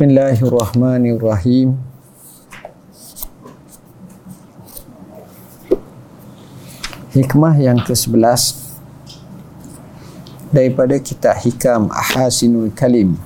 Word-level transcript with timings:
Bismillahirrahmanirrahim. 0.00 1.76
Hikmah 7.12 7.60
yang 7.60 7.84
ke-11 7.84 8.16
daripada 10.56 10.96
kitab 11.04 11.36
Hikam 11.44 11.92
Ahasinul 11.92 12.72
Kalim. 12.72 13.20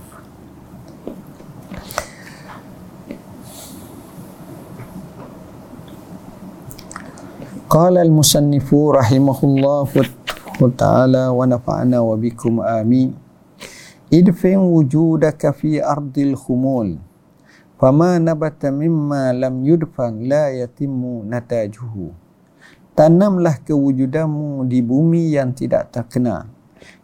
Qala 7.70 8.02
al-musannifu 8.02 8.98
rahimahullahu 8.98 9.94
ta'ala 10.74 11.30
wa 11.30 11.46
nafa'ana 11.46 12.02
wa 12.02 12.18
bikum 12.18 12.58
amin 12.58 13.23
idfin 14.12 14.60
wujudaka 14.60 15.52
fi 15.52 15.80
ardil 15.80 16.36
khumul. 16.36 16.98
Fama 17.80 18.16
nabata 18.20 18.72
mimma 18.72 19.32
lam 19.32 19.64
yudfan 19.64 20.24
la 20.24 20.48
yatimu 20.52 21.24
natajuhu. 21.26 22.12
Tanamlah 22.94 23.58
kewujudanmu 23.66 24.70
di 24.70 24.78
bumi 24.78 25.34
yang 25.34 25.50
tidak 25.50 25.90
terkena. 25.90 26.46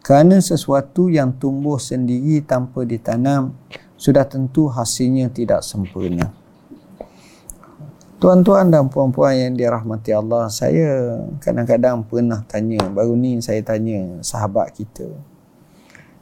Kerana 0.01 0.39
sesuatu 0.39 1.11
yang 1.11 1.35
tumbuh 1.35 1.81
sendiri 1.81 2.45
tanpa 2.47 2.87
ditanam 2.87 3.59
sudah 3.99 4.25
tentu 4.25 4.71
hasilnya 4.71 5.29
tidak 5.29 5.61
sempurna. 5.67 6.33
Tuan-tuan 8.21 8.69
dan 8.69 8.93
puan-puan 8.93 9.33
yang 9.33 9.57
dirahmati 9.57 10.13
Allah, 10.13 10.53
saya 10.53 11.17
kadang-kadang 11.41 12.05
pernah 12.05 12.45
tanya, 12.45 12.85
baru 12.93 13.17
ni 13.17 13.41
saya 13.41 13.65
tanya 13.65 14.21
sahabat 14.21 14.77
kita 14.77 15.09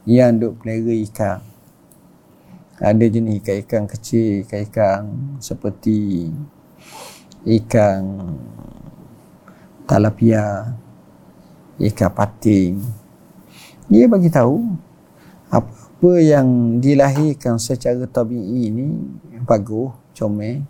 yang 0.08 0.40
duk 0.40 0.64
pelera 0.64 0.94
ikan. 1.04 1.38
Ada 2.80 3.04
jenis 3.12 3.44
ikan-ikan 3.44 3.84
kecil, 3.84 4.48
ikan-ikan 4.48 5.02
seperti 5.36 6.30
ikan 7.44 8.00
talapia, 9.84 10.72
ikan 11.76 12.10
pating. 12.16 12.80
Dia 13.92 14.08
bagi 14.08 14.32
tahu 14.32 14.64
apa 15.52 16.12
yang 16.24 16.80
dilahirkan 16.80 17.60
secara 17.60 18.08
tabii 18.08 18.72
ini 18.72 18.88
bagus, 19.44 19.92
comel, 20.16 20.64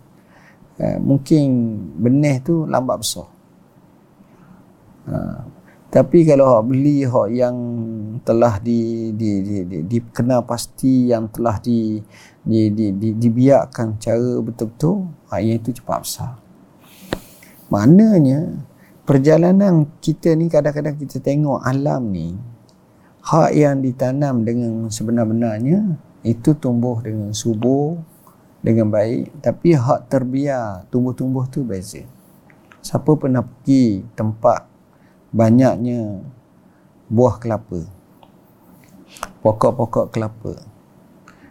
eh, 0.81 0.97
mungkin 0.99 1.47
benih 1.95 2.43
tu 2.43 2.67
lambat 2.67 2.99
besar. 2.99 3.27
Ha. 5.89 5.99
Tapi 5.99 6.21
kalau 6.21 6.45
hak 6.53 6.63
beli 6.69 7.01
hak 7.01 7.27
yang 7.33 7.57
telah 8.21 8.61
di 8.61 9.09
di 9.17 9.41
di, 9.41 9.55
di 9.65 9.77
dikenal 9.89 10.45
pasti 10.45 11.09
yang 11.09 11.33
telah 11.33 11.57
di 11.57 11.97
di 12.45 12.69
di, 12.69 12.93
di 12.93 13.09
dibiarkan 13.17 13.97
cara 13.97 14.37
betul-betul, 14.37 15.09
yang 15.33 15.57
itu 15.57 15.73
cepat 15.73 15.99
besar. 16.05 16.33
Maknanya 17.73 18.69
perjalanan 19.09 19.89
kita 19.97 20.37
ni 20.37 20.45
kadang-kadang 20.45 20.93
kita 21.01 21.17
tengok 21.17 21.65
alam 21.65 22.13
ni 22.13 22.37
hak 23.25 23.57
yang 23.57 23.81
ditanam 23.81 24.45
dengan 24.45 24.93
sebenar-benarnya 24.93 25.97
itu 26.21 26.53
tumbuh 26.53 27.01
dengan 27.01 27.33
subur 27.33 27.97
dengan 28.61 28.91
baik 28.91 29.41
tapi 29.41 29.73
hak 29.73 30.11
terbiar 30.11 30.85
tumbuh-tumbuh 30.91 31.47
tu 31.49 31.65
beza 31.65 32.03
siapa 32.83 33.15
pernah 33.15 33.41
pergi 33.41 34.03
tempat 34.13 34.67
banyaknya 35.29 36.25
buah 37.09 37.41
kelapa. 37.41 37.85
Pokok-pokok 39.41 40.13
kelapa. 40.13 40.53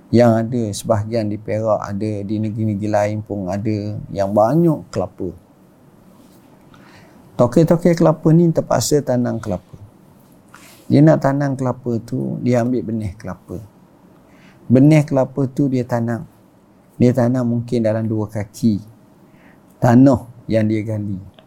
Yang 0.09 0.31
ada 0.41 0.63
sebahagian 0.73 1.29
di 1.29 1.37
Perak 1.37 1.85
ada 1.85 2.11
di 2.25 2.41
negeri-negeri 2.41 2.89
lain 2.89 3.19
pun 3.21 3.51
ada 3.53 4.01
yang 4.09 4.33
banyak 4.33 4.89
kelapa. 4.89 5.37
Tokek-tokek 7.39 8.03
kelapa 8.03 8.29
ni 8.33 8.51
terpaksa 8.51 9.05
tanam 9.05 9.39
kelapa. 9.39 9.77
Dia 10.89 11.05
nak 11.05 11.21
tanam 11.21 11.53
kelapa 11.55 12.01
tu 12.01 12.41
dia 12.41 12.65
ambil 12.65 12.81
benih 12.83 13.13
kelapa. 13.15 13.61
Benih 14.67 15.05
kelapa 15.05 15.45
tu 15.47 15.69
dia 15.69 15.85
tanam. 15.85 16.25
Dia 16.97 17.13
tanam 17.13 17.45
mungkin 17.47 17.85
dalam 17.85 18.09
dua 18.09 18.27
kaki. 18.27 18.81
Tanah 19.79 20.27
yang 20.49 20.67
dia 20.67 20.83
gali. 20.83 21.38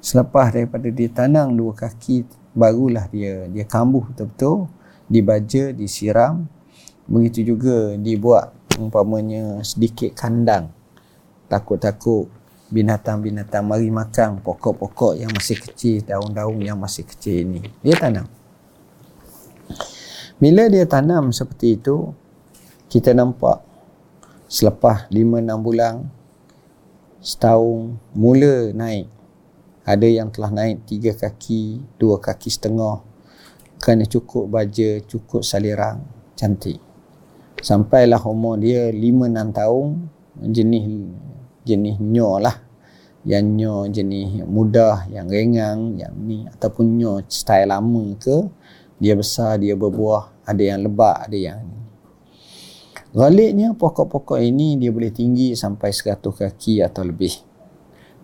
Selepas 0.00 0.52
daripada 0.52 0.88
dia 0.88 1.08
tanam 1.08 1.52
dua 1.56 1.72
kaki, 1.72 2.24
barulah 2.52 3.06
dia 3.08 3.46
dia 3.48 3.64
kambuh 3.64 4.06
betul-betul, 4.12 4.68
dibaja, 5.10 5.74
disiram. 5.74 6.46
Begitu 7.10 7.54
juga 7.54 7.98
dibuat 7.98 8.54
umpamanya 8.78 9.60
sedikit 9.66 10.14
kandang. 10.14 10.70
Takut-takut 11.50 12.30
binatang-binatang 12.70 13.66
mari 13.66 13.90
makan 13.90 14.38
pokok-pokok 14.40 15.18
yang 15.18 15.34
masih 15.34 15.58
kecil, 15.58 16.06
daun-daun 16.06 16.62
yang 16.62 16.78
masih 16.78 17.02
kecil 17.02 17.42
ini. 17.42 17.66
Dia 17.82 17.98
tanam. 17.98 18.30
Bila 20.38 20.70
dia 20.70 20.86
tanam 20.86 21.34
seperti 21.34 21.76
itu, 21.76 22.14
kita 22.88 23.12
nampak 23.12 23.60
selepas 24.46 25.10
5-6 25.12 25.66
bulan 25.66 25.94
setahun 27.20 28.00
mula 28.16 28.72
naik 28.72 29.19
ada 29.84 30.04
yang 30.04 30.28
telah 30.28 30.52
naik 30.52 30.84
tiga 30.84 31.16
kaki 31.16 31.80
dua 31.96 32.20
kaki 32.20 32.48
setengah. 32.52 33.00
Kerana 33.80 34.04
cukup 34.04 34.52
baja 34.52 35.00
cukup 35.08 35.40
salirang 35.40 36.04
cantik. 36.36 36.80
Sampailah 37.60 38.20
umur 38.24 38.60
dia 38.60 38.88
5-6 38.92 39.56
tahun 39.56 39.86
jenis 40.52 40.84
jenis 41.64 41.96
nyo 42.00 42.40
lah. 42.40 42.56
Yang 43.24 43.46
nyo 43.52 43.74
jenis 43.88 44.44
mudah 44.48 45.04
yang 45.12 45.28
ringan 45.28 45.96
yang 45.96 46.16
ni 46.16 46.48
ataupun 46.48 46.96
nyo 46.96 47.20
style 47.28 47.68
lama 47.68 48.16
ke 48.16 48.48
dia 48.96 49.12
besar 49.12 49.60
dia 49.60 49.76
berbuah 49.76 50.44
ada 50.48 50.60
yang 50.60 50.80
lebat 50.84 51.28
ada 51.28 51.36
yang 51.36 51.60
ni. 51.60 51.80
Galiknya 53.10 53.74
pokok-pokok 53.74 54.38
ini 54.38 54.78
dia 54.78 54.94
boleh 54.94 55.10
tinggi 55.10 55.58
sampai 55.58 55.90
100 55.90 56.22
kaki 56.22 56.78
atau 56.78 57.02
lebih. 57.02 57.49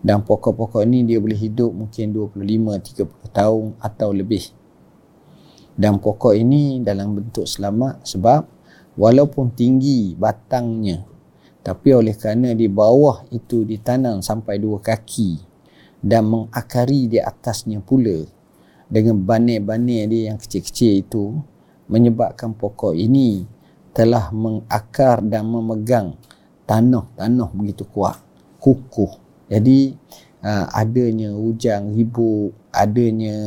Dan 0.01 0.21
pokok-pokok 0.21 0.85
ini 0.85 1.03
dia 1.03 1.17
boleh 1.17 1.37
hidup 1.37 1.73
mungkin 1.73 2.13
25-30 2.13 3.07
tahun 3.33 3.65
atau 3.81 4.09
lebih. 4.13 4.43
Dan 5.77 6.01
pokok 6.01 6.33
ini 6.33 6.81
dalam 6.81 7.17
bentuk 7.17 7.45
selamat 7.45 8.05
sebab 8.05 8.45
walaupun 8.97 9.53
tinggi 9.53 10.17
batangnya 10.17 11.05
tapi 11.67 11.91
oleh 11.91 12.15
kerana 12.15 12.55
di 12.55 12.71
bawah 12.71 13.27
itu 13.27 13.67
ditanam 13.67 14.23
sampai 14.23 14.55
dua 14.55 14.79
kaki 14.79 15.35
dan 15.99 16.23
mengakari 16.23 17.11
di 17.11 17.19
atasnya 17.19 17.83
pula 17.83 18.23
dengan 18.87 19.19
banir-banir 19.19 20.07
dia 20.07 20.31
yang 20.31 20.39
kecil-kecil 20.39 21.03
itu 21.03 21.35
menyebabkan 21.91 22.55
pokok 22.55 22.95
ini 22.95 23.43
telah 23.91 24.31
mengakar 24.31 25.19
dan 25.27 25.43
memegang 25.43 26.15
tanah-tanah 26.63 27.51
begitu 27.51 27.83
kuat 27.83 28.15
kukuh 28.63 29.26
jadi 29.47 29.95
uh, 30.43 30.65
adanya 30.75 31.31
hujan 31.33 31.95
ribut 31.95 32.51
adanya 32.75 33.37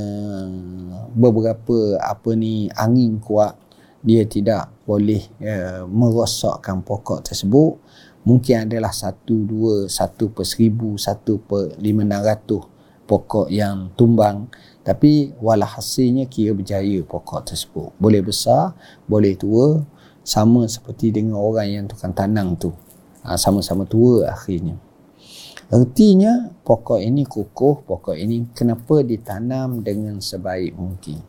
beberapa 1.15 2.01
apa 2.01 2.35
ni 2.35 2.73
angin 2.75 3.21
kuat 3.23 3.55
dia 4.01 4.25
tidak 4.25 4.73
boleh 4.89 5.21
uh, 5.45 5.85
merosakkan 5.85 6.81
pokok 6.81 7.21
tersebut. 7.31 7.77
Mungkin 8.21 8.69
adalah 8.69 8.93
satu 8.93 9.33
dua 9.33 9.89
satu 9.89 10.29
per 10.33 10.45
seribu 10.45 10.97
satu 11.01 11.41
per 11.41 11.77
lima 11.81 12.05
enam 12.05 12.25
ratus 12.25 12.65
pokok 13.05 13.53
yang 13.53 13.93
tumbang. 13.97 14.49
Tapi 14.81 15.37
walhasilnya 15.37 16.25
kira 16.33 16.57
berjaya 16.57 17.05
pokok 17.05 17.53
tersebut. 17.53 17.93
Boleh 18.01 18.25
besar 18.25 18.73
boleh 19.05 19.37
tua 19.37 19.85
sama 20.25 20.65
seperti 20.65 21.13
dengan 21.13 21.37
orang 21.37 21.69
yang 21.69 21.85
tukang 21.85 22.17
tanang 22.17 22.57
tu. 22.57 22.73
Ha, 23.21 23.37
sama-sama 23.37 23.85
tua 23.85 24.33
akhirnya 24.33 24.81
artinya 25.71 26.51
pokok 26.67 26.99
ini 26.99 27.23
kukuh 27.25 27.87
pokok 27.87 28.19
ini 28.19 28.51
kenapa 28.53 29.07
ditanam 29.07 29.81
dengan 29.87 30.19
sebaik 30.19 30.75
mungkin. 30.75 31.23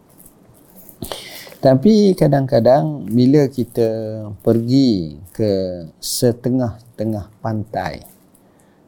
Tapi 1.62 2.18
kadang-kadang 2.18 3.06
bila 3.06 3.46
kita 3.46 3.90
pergi 4.42 5.22
ke 5.30 5.86
setengah-tengah 6.02 7.30
pantai 7.38 8.02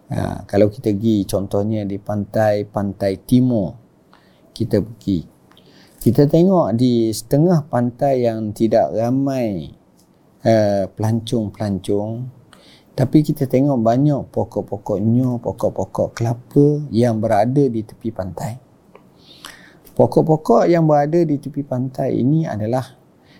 ha, 0.09 0.41
kalau 0.50 0.73
kita 0.73 0.89
pergi 0.89 1.25
contohnya 1.29 1.85
di 1.85 2.01
pantai 2.01 2.65
pantai 2.65 3.21
timur 3.21 3.77
kita 4.53 4.81
pergi. 4.81 5.19
Kita 6.03 6.27
tengok 6.27 6.75
di 6.75 7.09
setengah 7.15 7.63
pantai 7.65 8.27
yang 8.27 8.51
tidak 8.51 8.91
ramai 8.91 9.71
uh, 10.44 10.83
pelancong-pelancong 10.91 12.43
tapi 12.94 13.25
kita 13.25 13.50
tengok 13.50 13.81
banyak 13.81 14.22
pokok-pokok 14.30 15.01
nyo, 15.01 15.42
pokok-pokok 15.42 16.13
kelapa 16.13 16.86
yang 16.94 17.18
berada 17.18 17.66
di 17.66 17.81
tepi 17.81 18.13
pantai. 18.13 18.62
Pokok-pokok 19.98 20.69
yang 20.69 20.86
berada 20.86 21.18
di 21.25 21.42
tepi 21.42 21.66
pantai 21.66 22.22
ini 22.22 22.45
adalah 22.45 22.86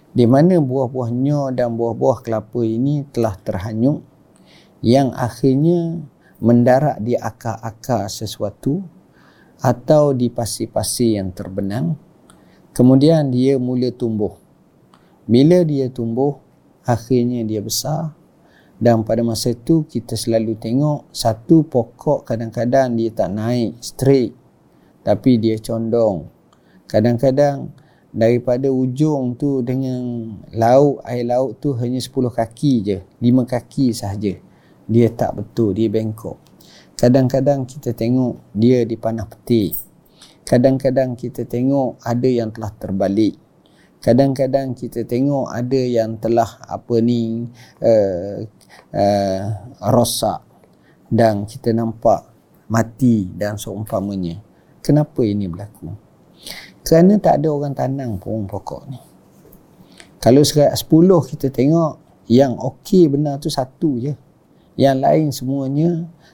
di 0.10 0.26
mana 0.26 0.58
buah-buahnya 0.58 1.54
dan 1.54 1.74
buah-buah 1.78 2.26
kelapa 2.26 2.62
ini 2.66 3.06
telah 3.14 3.38
terhanyut 3.42 4.02
yang 4.82 5.14
akhirnya 5.14 6.02
mendarat 6.42 7.02
di 7.02 7.18
akar-akar 7.18 8.10
sesuatu 8.10 8.82
atau 9.62 10.18
di 10.18 10.34
pasir-pasir 10.34 11.18
yang 11.18 11.34
terbenam 11.34 11.98
kemudian 12.74 13.34
dia 13.34 13.56
mula 13.58 13.90
tumbuh 13.96 14.38
bila 15.24 15.64
dia 15.64 15.88
tumbuh 15.88 16.38
akhirnya 16.84 17.48
dia 17.48 17.64
besar 17.64 18.12
dan 18.84 19.08
pada 19.08 19.24
masa 19.24 19.56
itu 19.56 19.88
kita 19.88 20.20
selalu 20.20 20.60
tengok 20.60 21.08
satu 21.16 21.64
pokok 21.64 22.28
kadang-kadang 22.28 23.00
dia 23.00 23.16
tak 23.16 23.32
naik 23.32 23.80
straight 23.80 24.36
tapi 25.08 25.40
dia 25.40 25.56
condong. 25.64 26.28
Kadang-kadang 26.92 27.72
daripada 28.12 28.68
ujung 28.68 29.40
tu 29.40 29.64
dengan 29.64 30.36
laut 30.52 31.00
air 31.08 31.24
laut 31.24 31.64
tu 31.64 31.72
hanya 31.80 32.04
10 32.04 32.12
kaki 32.12 32.74
je 32.84 32.98
5 33.24 33.24
kaki 33.48 33.96
sahaja. 33.96 34.36
Dia 34.84 35.08
tak 35.16 35.40
betul 35.40 35.80
dia 35.80 35.88
bengkok. 35.88 36.36
Kadang-kadang 37.00 37.64
kita 37.64 37.96
tengok 37.96 38.52
dia 38.52 38.84
di 38.84 39.00
panah 39.00 39.32
peti 39.32 39.94
kadang-kadang 40.44 41.16
kita 41.16 41.48
tengok 41.48 42.04
ada 42.04 42.30
yang 42.30 42.52
telah 42.52 42.72
terbalik. 42.76 43.40
Kadang-kadang 44.04 44.76
kita 44.76 45.08
tengok 45.08 45.48
ada 45.48 45.80
yang 45.80 46.20
telah 46.20 46.60
apa 46.68 47.00
ni 47.00 47.48
uh, 47.80 48.44
uh, 48.94 49.42
rosak 49.92 50.42
dan 51.10 51.46
kita 51.46 51.74
nampak 51.74 52.26
mati 52.68 53.30
dan 53.34 53.60
seumpamanya 53.60 54.40
kenapa 54.82 55.22
ini 55.22 55.46
berlaku 55.48 56.04
kerana 56.84 57.16
tak 57.16 57.40
ada 57.40 57.48
orang 57.48 57.72
tanam 57.72 58.20
pun 58.20 58.44
pokok 58.44 58.82
ni. 58.92 59.00
Kalau 60.20 60.44
sepuluh 60.44 61.24
kita 61.24 61.48
tengok 61.48 62.00
yang 62.28 62.60
okey 62.60 63.08
benar 63.08 63.40
tu 63.40 63.48
satu 63.48 64.00
je. 64.00 64.14
Yang 64.76 64.98
lain 65.00 65.28
semuanya 65.32 65.92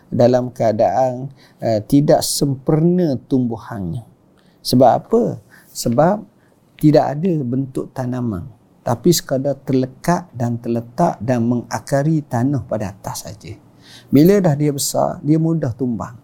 dalam 0.10 0.50
keadaan 0.50 1.30
uh, 1.62 1.80
tidak 1.86 2.26
sempurna 2.26 3.18
tumbuhannya. 3.30 4.06
Sebab 4.66 4.90
apa? 4.90 5.24
Sebab 5.70 6.26
tidak 6.82 7.18
ada 7.18 7.34
bentuk 7.46 7.94
tanaman. 7.94 8.50
Tapi 8.90 9.14
sekadar 9.14 9.54
terlekat 9.62 10.34
dan 10.34 10.58
terletak 10.58 11.22
dan 11.22 11.46
mengakari 11.46 12.26
tanah 12.26 12.66
pada 12.66 12.90
atas 12.90 13.30
saja. 13.30 13.54
Bila 14.10 14.42
dah 14.42 14.58
dia 14.58 14.74
besar, 14.74 15.22
dia 15.22 15.38
mudah 15.38 15.70
tumbang. 15.78 16.18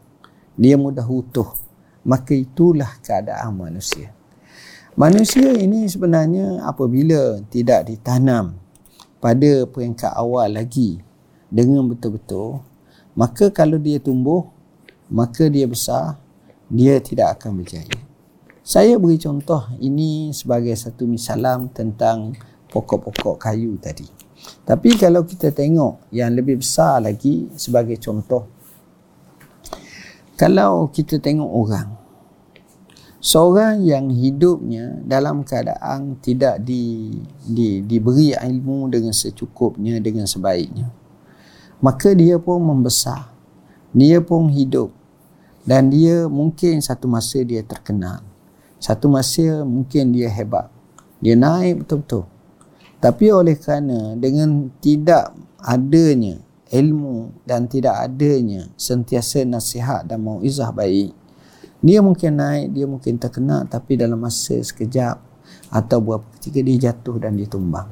Dia 0.58 0.74
mudah 0.74 1.06
utuh. 1.06 1.54
Maka 2.02 2.34
itulah 2.34 2.90
keadaan 3.06 3.54
manusia. 3.54 4.10
Manusia 4.98 5.54
ini 5.54 5.86
sebenarnya 5.86 6.66
apabila 6.66 7.38
tidak 7.54 7.86
ditanam 7.86 8.58
pada 9.22 9.70
peringkat 9.70 10.10
awal 10.18 10.50
lagi 10.50 11.06
dengan 11.54 11.86
betul-betul, 11.86 12.66
maka 13.14 13.54
kalau 13.54 13.78
dia 13.78 14.02
tumbuh, 14.02 14.50
maka 15.06 15.54
dia 15.54 15.70
besar, 15.70 16.18
dia 16.66 16.98
tidak 16.98 17.38
akan 17.38 17.62
berjaya. 17.62 18.02
Saya 18.66 18.98
beri 18.98 19.22
contoh 19.22 19.62
ini 19.78 20.34
sebagai 20.34 20.74
satu 20.74 21.06
misalam 21.06 21.70
tentang 21.70 22.34
pokok-pokok 22.76 23.40
kayu 23.40 23.80
tadi. 23.80 24.04
Tapi 24.68 25.00
kalau 25.00 25.24
kita 25.24 25.56
tengok 25.56 26.12
yang 26.12 26.36
lebih 26.36 26.60
besar 26.60 27.00
lagi 27.00 27.48
sebagai 27.56 27.96
contoh, 28.04 28.44
kalau 30.36 30.92
kita 30.92 31.24
tengok 31.24 31.48
orang, 31.48 31.96
seorang 33.24 33.80
yang 33.88 34.12
hidupnya 34.12 35.00
dalam 35.08 35.48
keadaan 35.48 36.20
tidak 36.20 36.60
di, 36.60 37.16
di, 37.48 37.80
diberi 37.88 38.36
ilmu 38.36 38.92
dengan 38.92 39.16
secukupnya 39.16 40.04
dengan 40.04 40.28
sebaiknya 40.28 40.92
maka 41.86 42.16
dia 42.16 42.40
pun 42.40 42.58
membesar. 42.64 43.32
Dia 43.94 44.20
pun 44.20 44.52
hidup. 44.52 44.92
Dan 45.66 45.90
dia 45.90 46.30
mungkin 46.30 46.82
satu 46.82 47.10
masa 47.10 47.42
dia 47.42 47.66
terkenal. 47.66 48.22
Satu 48.78 49.10
masa 49.10 49.66
mungkin 49.66 50.14
dia 50.14 50.30
hebat. 50.30 50.70
Dia 51.22 51.34
naik 51.34 51.86
betul-betul 51.86 52.35
tapi 53.06 53.30
oleh 53.30 53.54
kerana 53.62 54.18
dengan 54.18 54.74
tidak 54.82 55.38
adanya 55.62 56.42
ilmu 56.74 57.46
dan 57.46 57.70
tidak 57.70 58.02
adanya 58.02 58.66
sentiasa 58.74 59.46
nasihat 59.46 60.10
dan 60.10 60.26
mauizah 60.26 60.74
baik 60.74 61.14
dia 61.86 62.02
mungkin 62.02 62.42
naik, 62.42 62.74
dia 62.74 62.86
mungkin 62.90 63.14
terkena 63.22 63.62
tapi 63.70 63.94
dalam 63.94 64.18
masa 64.18 64.58
sekejap 64.58 65.22
atau 65.70 65.98
beberapa 66.02 66.26
ketika 66.34 66.66
dia 66.66 66.90
jatuh 66.90 67.22
dan 67.22 67.38
dia 67.38 67.46
tumbang. 67.46 67.86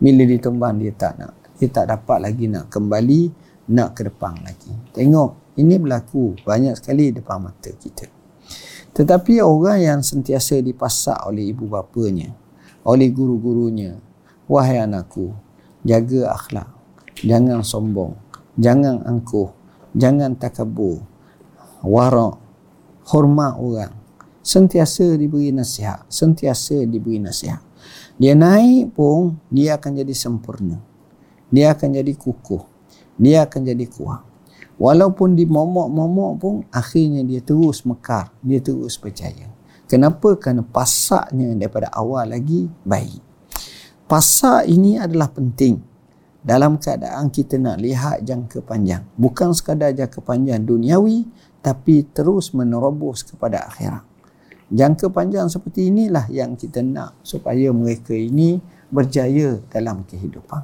Bila 0.00 0.24
dia 0.24 0.40
tumbang 0.40 0.80
dia 0.80 0.96
tak 0.96 1.20
nak. 1.20 1.36
Dia 1.60 1.68
tak 1.68 1.92
dapat 1.92 2.24
lagi 2.24 2.48
nak 2.48 2.72
kembali 2.72 3.28
nak 3.76 3.92
ke 3.92 4.08
depan 4.08 4.40
lagi. 4.40 4.72
Tengok, 4.88 5.52
ini 5.60 5.76
berlaku 5.76 6.32
banyak 6.48 6.80
sekali 6.80 7.12
depan 7.12 7.44
mata 7.44 7.68
kita. 7.76 8.08
Tetapi 8.96 9.44
orang 9.44 9.84
yang 9.84 10.00
sentiasa 10.00 10.56
dipasak 10.64 11.28
oleh 11.28 11.52
ibu 11.52 11.68
bapanya, 11.68 12.32
oleh 12.88 13.12
guru-gurunya, 13.12 14.00
wahai 14.46 14.82
anakku, 14.82 15.34
jaga 15.82 16.34
akhlak, 16.34 16.70
jangan 17.22 17.66
sombong, 17.66 18.14
jangan 18.58 19.02
angkuh, 19.02 19.50
jangan 19.92 20.38
takabur, 20.38 21.02
warak, 21.82 22.38
hormat 23.10 23.54
orang. 23.58 23.94
Sentiasa 24.46 25.18
diberi 25.18 25.50
nasihat. 25.50 26.06
Sentiasa 26.06 26.86
diberi 26.86 27.18
nasihat. 27.18 27.58
Dia 28.14 28.38
naik 28.38 28.94
pun 28.94 29.42
dia 29.50 29.74
akan 29.74 29.98
jadi 29.98 30.14
sempurna. 30.14 30.78
Dia 31.50 31.74
akan 31.74 31.98
jadi 31.98 32.14
kukuh. 32.14 32.62
Dia 33.18 33.50
akan 33.50 33.66
jadi 33.66 33.86
kuat. 33.90 34.22
Walaupun 34.78 35.34
di 35.34 35.50
momok-momok 35.50 36.32
pun 36.38 36.54
akhirnya 36.70 37.26
dia 37.26 37.42
terus 37.42 37.82
mekar. 37.82 38.30
Dia 38.38 38.62
terus 38.62 38.94
percaya. 38.94 39.50
Kenapa? 39.90 40.38
Kerana 40.38 40.62
pasaknya 40.62 41.58
daripada 41.58 41.90
awal 41.90 42.30
lagi 42.30 42.70
baik 42.86 43.25
pasak 44.06 44.70
ini 44.70 44.98
adalah 44.98 45.30
penting 45.30 45.82
dalam 46.46 46.78
keadaan 46.78 47.30
kita 47.30 47.58
nak 47.58 47.82
lihat 47.82 48.22
jangka 48.22 48.62
panjang 48.62 49.02
bukan 49.18 49.50
sekadar 49.50 49.90
jangka 49.90 50.22
panjang 50.22 50.62
duniawi 50.62 51.26
tapi 51.66 52.06
terus 52.14 52.54
menerobos 52.54 53.26
kepada 53.26 53.66
akhirat. 53.66 54.06
Jangka 54.70 55.10
panjang 55.10 55.50
seperti 55.50 55.90
inilah 55.90 56.30
yang 56.30 56.54
kita 56.54 56.78
nak 56.78 57.18
supaya 57.26 57.74
mereka 57.74 58.14
ini 58.14 58.62
berjaya 58.86 59.58
dalam 59.66 60.06
kehidupan. 60.06 60.62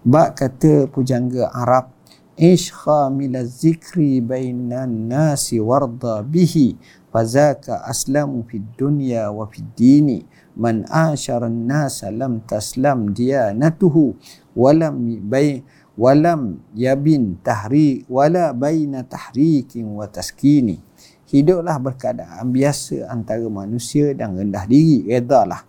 Bak 0.00 0.40
kata 0.40 0.88
pujangga 0.88 1.52
Arab, 1.52 1.92
Ishqa 2.40 3.12
mila 3.12 3.44
zikri 3.44 4.24
bainan 4.24 5.12
nasi 5.12 5.60
warda 5.60 6.24
bihi 6.24 6.72
fazaka 7.10 7.84
aslamu 7.84 8.46
fid 8.46 8.64
dunya 8.78 9.28
wa 9.30 9.46
fid 9.50 9.66
dini. 9.76 10.24
Man 10.56 10.86
ashara 10.90 11.46
an-nasa 11.46 12.10
lam 12.10 12.42
taslam 12.46 13.14
diyanatuhu 13.14 14.18
walam 14.54 14.98
bain 15.26 15.62
walam 15.94 16.64
yabin 16.74 17.38
tahri 17.44 18.06
wala 18.08 18.54
baina 18.54 19.04
tahrikin 19.04 19.86
wa 19.94 20.06
taskini. 20.06 20.80
Hiduplah 21.30 21.78
berkeadaan 21.78 22.50
biasa 22.50 23.06
antara 23.06 23.46
manusia 23.46 24.10
dan 24.18 24.34
rendah 24.34 24.66
diri 24.66 25.06
redalah. 25.06 25.62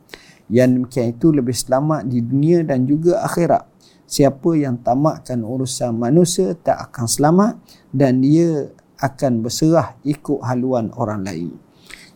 Yang 0.50 0.70
demikian 0.74 1.08
itu 1.14 1.28
lebih 1.30 1.54
selamat 1.54 2.10
di 2.10 2.20
dunia 2.26 2.66
dan 2.66 2.90
juga 2.90 3.22
akhirat. 3.22 3.70
Siapa 4.10 4.58
yang 4.60 4.84
tamakkan 4.84 5.40
urusan 5.40 5.96
manusia 5.96 6.52
tak 6.60 6.92
akan 6.92 7.08
selamat 7.08 7.54
dan 7.96 8.20
dia 8.20 8.68
akan 9.02 9.42
berserah 9.42 9.98
ikut 10.06 10.40
haluan 10.46 10.94
orang 10.94 11.26
lain 11.26 11.58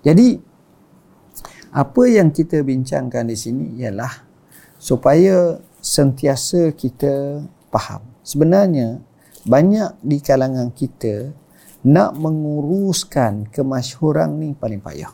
jadi 0.06 0.38
apa 1.76 2.08
yang 2.08 2.32
kita 2.32 2.64
bincangkan 2.64 3.28
di 3.28 3.36
sini 3.36 3.66
ialah 3.84 4.24
supaya 4.80 5.60
sentiasa 5.84 6.72
kita 6.72 7.44
faham. 7.68 8.00
Sebenarnya 8.24 9.04
banyak 9.44 10.00
di 10.00 10.24
kalangan 10.24 10.72
kita 10.72 11.36
nak 11.86 12.16
menguruskan 12.16 13.52
kemasyhuran 13.52 14.40
ni 14.40 14.50
paling 14.56 14.80
payah. 14.80 15.12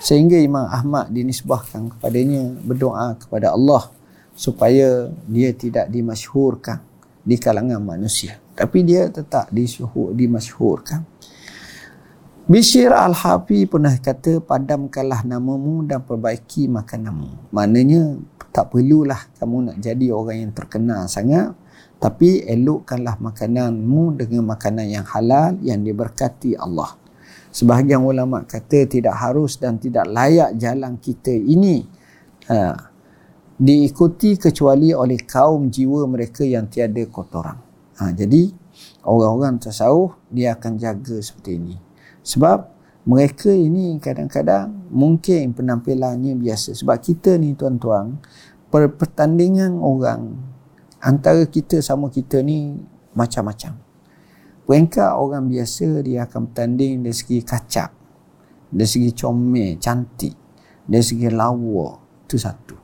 Sehingga 0.00 0.38
Imam 0.40 0.64
Ahmad 0.64 1.12
dinisbahkan 1.12 1.98
kepadanya 1.98 2.56
berdoa 2.62 3.18
kepada 3.18 3.52
Allah 3.52 3.90
supaya 4.32 5.12
dia 5.28 5.50
tidak 5.52 5.92
dimasyhurkan 5.92 6.78
di 7.20 7.36
kalangan 7.36 7.82
manusia. 7.84 8.40
Tapi 8.60 8.84
dia 8.84 9.08
tetap 9.08 9.48
disyuhur, 9.48 10.12
dimasyhurkan. 10.12 11.00
Bishir 12.44 12.92
Al-Hafi 12.92 13.64
pernah 13.64 13.94
kata 13.96 14.44
padamkanlah 14.44 15.24
namamu 15.24 15.86
dan 15.88 16.04
perbaiki 16.04 16.68
makananmu. 16.68 17.54
Maknanya 17.56 18.20
tak 18.52 18.74
perlulah 18.74 19.30
kamu 19.38 19.56
nak 19.70 19.76
jadi 19.80 20.06
orang 20.12 20.36
yang 20.44 20.52
terkenal 20.52 21.06
sangat 21.06 21.54
tapi 22.02 22.42
elokkanlah 22.44 23.16
makananmu 23.22 24.18
dengan 24.18 24.42
makanan 24.50 24.90
yang 24.90 25.06
halal 25.06 25.54
yang 25.62 25.86
diberkati 25.86 26.58
Allah 26.58 26.98
sebahagian 27.50 28.02
ulama 28.02 28.46
kata 28.46 28.86
tidak 28.86 29.14
harus 29.18 29.58
dan 29.58 29.76
tidak 29.78 30.06
layak 30.06 30.54
jalan 30.58 30.96
kita 30.98 31.34
ini 31.34 31.82
ha, 32.46 32.74
diikuti 33.58 34.38
kecuali 34.38 34.94
oleh 34.94 35.18
kaum 35.26 35.68
jiwa 35.68 36.06
mereka 36.08 36.46
yang 36.46 36.70
tiada 36.70 37.04
kotoran. 37.10 37.69
Ha, 38.00 38.16
jadi 38.16 38.48
orang-orang 39.04 39.60
tasawuf 39.60 40.16
dia 40.32 40.56
akan 40.56 40.80
jaga 40.80 41.20
seperti 41.20 41.60
ini. 41.60 41.76
Sebab 42.24 42.58
mereka 43.04 43.52
ini 43.52 44.00
kadang-kadang 44.00 44.88
mungkin 44.88 45.52
penampilannya 45.52 46.32
biasa. 46.36 46.72
Sebab 46.80 46.96
kita 46.96 47.36
ni 47.36 47.52
tuan-tuan, 47.52 48.16
pertandingan 48.72 49.76
orang 49.84 50.32
antara 51.04 51.44
kita 51.44 51.84
sama 51.84 52.08
kita 52.08 52.40
ni 52.40 52.80
macam-macam. 53.12 53.76
Peringkat 54.64 55.10
orang 55.16 55.50
biasa 55.50 56.00
dia 56.00 56.24
akan 56.24 56.48
bertanding 56.48 57.04
dari 57.04 57.16
segi 57.16 57.44
kacak, 57.44 57.90
dari 58.70 58.88
segi 58.88 59.10
comel, 59.12 59.76
cantik, 59.76 60.36
dari 60.86 61.04
segi 61.04 61.28
lawa. 61.28 62.00
Itu 62.24 62.38
satu. 62.38 62.76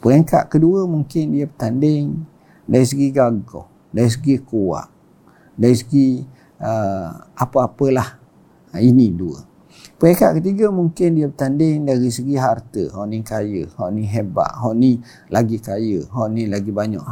Peringkat 0.00 0.48
kedua 0.48 0.86
mungkin 0.88 1.34
dia 1.34 1.44
bertanding 1.50 2.24
dari 2.64 2.86
segi 2.86 3.10
gagah, 3.10 3.66
dari 3.90 4.10
segi 4.10 4.38
kuat, 4.42 4.88
dari 5.58 5.76
segi 5.76 6.22
uh, 6.62 7.10
apa-apalah 7.34 8.20
Ha, 8.70 8.78
ini 8.78 9.10
dua. 9.10 9.42
Peringkat 9.98 10.40
ketiga 10.40 10.70
mungkin 10.70 11.18
dia 11.18 11.26
bertanding 11.26 11.84
dari 11.84 12.08
segi 12.08 12.38
harta. 12.38 12.86
Hak 12.94 13.06
ni 13.10 13.18
kaya, 13.20 13.66
hak 13.66 13.90
ni 13.90 14.06
hebat, 14.06 14.46
hak 14.46 14.74
ni 14.78 15.02
lagi 15.26 15.58
kaya, 15.58 16.06
hak 16.06 16.26
ni 16.30 16.46
lagi 16.46 16.70
banyak. 16.70 17.02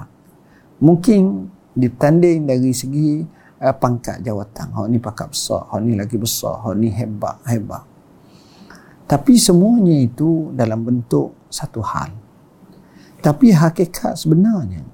Mungkin 0.79 1.51
dia 1.75 1.91
bertanding 1.91 2.47
dari 2.47 2.71
segi 2.71 3.27
uh, 3.59 3.75
pangkat 3.75 4.23
jawatan. 4.23 4.71
Hak 4.71 4.87
ni 4.87 5.03
pangkat 5.03 5.35
besar, 5.35 5.67
hak 5.67 5.81
ni 5.83 5.99
lagi 5.99 6.15
besar, 6.15 6.63
hak 6.63 6.75
ni 6.79 6.89
hebat, 6.95 7.37
hebat. 7.43 7.83
Tapi 9.09 9.35
semuanya 9.35 9.99
itu 9.99 10.55
dalam 10.55 10.87
bentuk 10.87 11.35
satu 11.51 11.83
hal. 11.83 12.15
Tapi 13.19 13.51
hakikat 13.51 14.15
sebenarnya, 14.15 14.87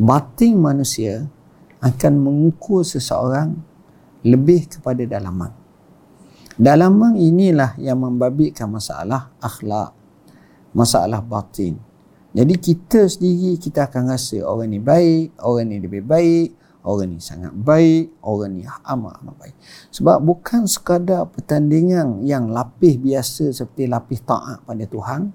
batin 0.00 0.56
manusia 0.56 1.28
akan 1.84 2.12
mengukur 2.16 2.80
seseorang 2.88 3.52
lebih 4.24 4.64
kepada 4.64 5.04
dalaman. 5.04 5.52
Dalaman 6.56 7.20
inilah 7.20 7.76
yang 7.76 8.00
membabitkan 8.00 8.68
masalah 8.68 9.32
akhlak, 9.40 9.92
masalah 10.72 11.20
batin. 11.20 11.76
Jadi 12.32 12.54
kita 12.56 13.04
sendiri 13.12 13.60
kita 13.60 13.92
akan 13.92 14.12
rasa 14.16 14.40
orang 14.44 14.72
ni 14.72 14.80
baik, 14.80 15.36
orang 15.40 15.68
ni 15.68 15.76
lebih 15.84 16.04
baik, 16.04 16.56
orang 16.84 17.16
ni 17.16 17.18
sangat 17.20 17.52
baik, 17.52 18.16
orang 18.24 18.56
ni 18.56 18.62
amat-amat 18.64 19.34
baik. 19.36 19.56
Sebab 19.92 20.16
bukan 20.24 20.64
sekadar 20.64 21.28
pertandingan 21.28 22.24
yang 22.24 22.48
lapis 22.48 22.96
biasa 22.96 23.52
seperti 23.52 23.84
lapis 23.88 24.20
taat 24.24 24.64
pada 24.64 24.84
Tuhan, 24.84 25.32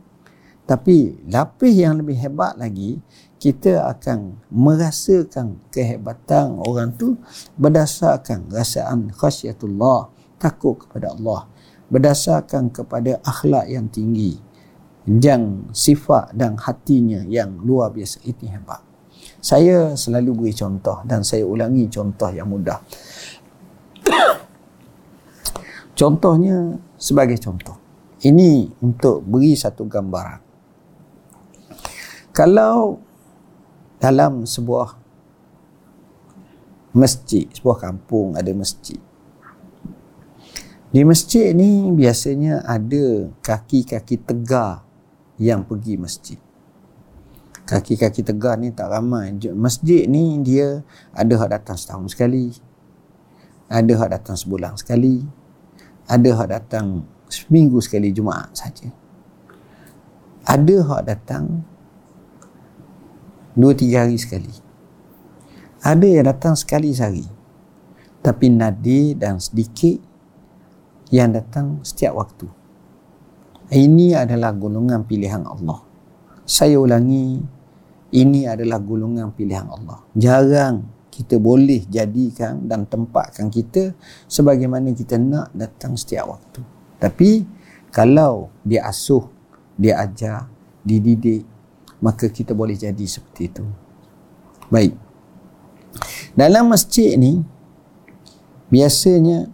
tapi 0.66 1.22
lapis 1.30 1.74
yang 1.78 2.02
lebih 2.02 2.18
hebat 2.18 2.58
lagi, 2.58 2.98
kita 3.38 3.86
akan 3.86 4.42
merasakan 4.50 5.62
kehebatan 5.70 6.58
orang 6.66 6.94
tu 6.98 7.18
berdasarkan 7.58 8.50
rasaan 8.50 9.14
khasyatullah, 9.14 10.10
takut 10.42 10.82
kepada 10.82 11.14
Allah 11.14 11.46
berdasarkan 11.90 12.74
kepada 12.74 13.22
akhlak 13.22 13.70
yang 13.70 13.86
tinggi 13.90 14.38
dan 15.06 15.70
sifat 15.70 16.34
dan 16.34 16.58
hatinya 16.58 17.22
yang 17.30 17.62
luar 17.62 17.94
biasa 17.94 18.26
itu 18.26 18.50
hebat. 18.50 18.82
Saya 19.38 19.94
selalu 19.94 20.34
beri 20.34 20.54
contoh 20.58 21.06
dan 21.06 21.22
saya 21.22 21.46
ulangi 21.46 21.86
contoh 21.86 22.34
yang 22.34 22.50
mudah. 22.50 22.82
Contohnya 25.96 26.76
sebagai 27.00 27.40
contoh. 27.40 27.78
Ini 28.26 28.68
untuk 28.82 29.22
beri 29.24 29.54
satu 29.54 29.86
gambaran 29.86 30.45
kalau 32.36 33.00
dalam 33.98 34.44
sebuah 34.44 35.00
masjid 36.92 37.48
sebuah 37.48 37.80
kampung 37.80 38.36
ada 38.36 38.52
masjid 38.52 39.00
di 40.96 41.04
masjid 41.04 41.52
ni 41.52 41.92
biasanya 41.92 42.64
ada 42.64 43.28
kaki-kaki 43.44 44.16
tegar 44.16 44.88
yang 45.36 45.68
pergi 45.68 46.00
masjid. 46.00 46.40
Kaki-kaki 47.68 48.24
tegar 48.24 48.56
ni 48.56 48.72
tak 48.72 48.88
ramai. 48.88 49.36
Masjid 49.52 50.08
ni 50.08 50.40
dia 50.40 50.88
ada 51.12 51.36
hak 51.36 51.52
datang 51.52 51.76
setahun 51.76 52.16
sekali. 52.16 52.56
Ada 53.68 53.92
hak 53.92 54.10
datang 54.16 54.40
sebulan 54.40 54.80
sekali. 54.80 55.20
Ada 56.08 56.30
hak 56.32 56.48
datang 56.48 57.04
seminggu 57.28 57.84
sekali 57.84 58.16
Jumaat 58.16 58.56
saja. 58.56 58.88
Ada 60.48 60.80
hak 60.80 61.02
datang 61.12 61.66
dua 63.56 63.74
tiga 63.74 64.04
hari 64.04 64.20
sekali. 64.20 64.52
Ada 65.82 66.06
yang 66.06 66.26
datang 66.28 66.54
sekali 66.60 66.92
sehari. 66.92 67.26
Tapi 68.20 68.50
nadir 68.50 69.16
dan 69.16 69.38
sedikit 69.38 70.02
yang 71.14 71.34
datang 71.34 71.82
setiap 71.86 72.18
waktu. 72.18 72.50
Ini 73.70 74.18
adalah 74.18 74.54
golongan 74.54 75.06
pilihan 75.06 75.46
Allah. 75.46 75.82
Saya 76.46 76.78
ulangi, 76.78 77.42
ini 78.14 78.46
adalah 78.46 78.78
golongan 78.78 79.34
pilihan 79.34 79.66
Allah. 79.66 80.06
Jarang 80.14 80.86
kita 81.10 81.40
boleh 81.40 81.88
jadikan 81.88 82.68
dan 82.68 82.86
tempatkan 82.86 83.48
kita 83.48 83.96
sebagaimana 84.28 84.92
kita 84.92 85.16
nak 85.16 85.54
datang 85.56 85.96
setiap 85.96 86.36
waktu. 86.36 86.62
Tapi 87.00 87.48
kalau 87.90 88.52
dia 88.68 88.84
asuh, 88.84 89.26
dia 89.80 90.02
ajar, 90.04 90.52
dididik, 90.84 91.48
maka 92.06 92.30
kita 92.30 92.54
boleh 92.54 92.78
jadi 92.78 93.02
seperti 93.10 93.50
itu. 93.50 93.66
Baik. 94.70 94.94
Dalam 96.38 96.70
masjid 96.70 97.18
ni 97.18 97.42
biasanya 98.70 99.50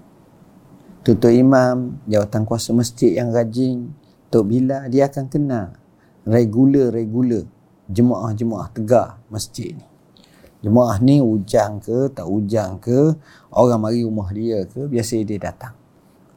tutup 1.07 1.31
imam, 1.31 2.03
jawatan 2.11 2.43
kuasa 2.43 2.75
masjid 2.75 3.15
yang 3.15 3.31
rajin, 3.31 3.95
Tok 4.27 4.51
Bila, 4.51 4.91
dia 4.91 5.07
akan 5.07 5.31
kena 5.31 5.79
regular-regular 6.27 7.47
jemaah-jemaah 7.87 8.67
tegar 8.75 9.23
masjid 9.31 9.71
ni. 9.71 9.87
Jemaah 10.61 11.01
ni 11.01 11.23
ujang 11.23 11.81
ke, 11.81 12.11
tak 12.13 12.27
ujang 12.29 12.77
ke, 12.77 13.17
orang 13.49 13.81
mari 13.81 14.05
rumah 14.05 14.29
dia 14.29 14.61
ke, 14.67 14.85
biasa 14.91 15.23
dia 15.25 15.39
datang. 15.41 15.73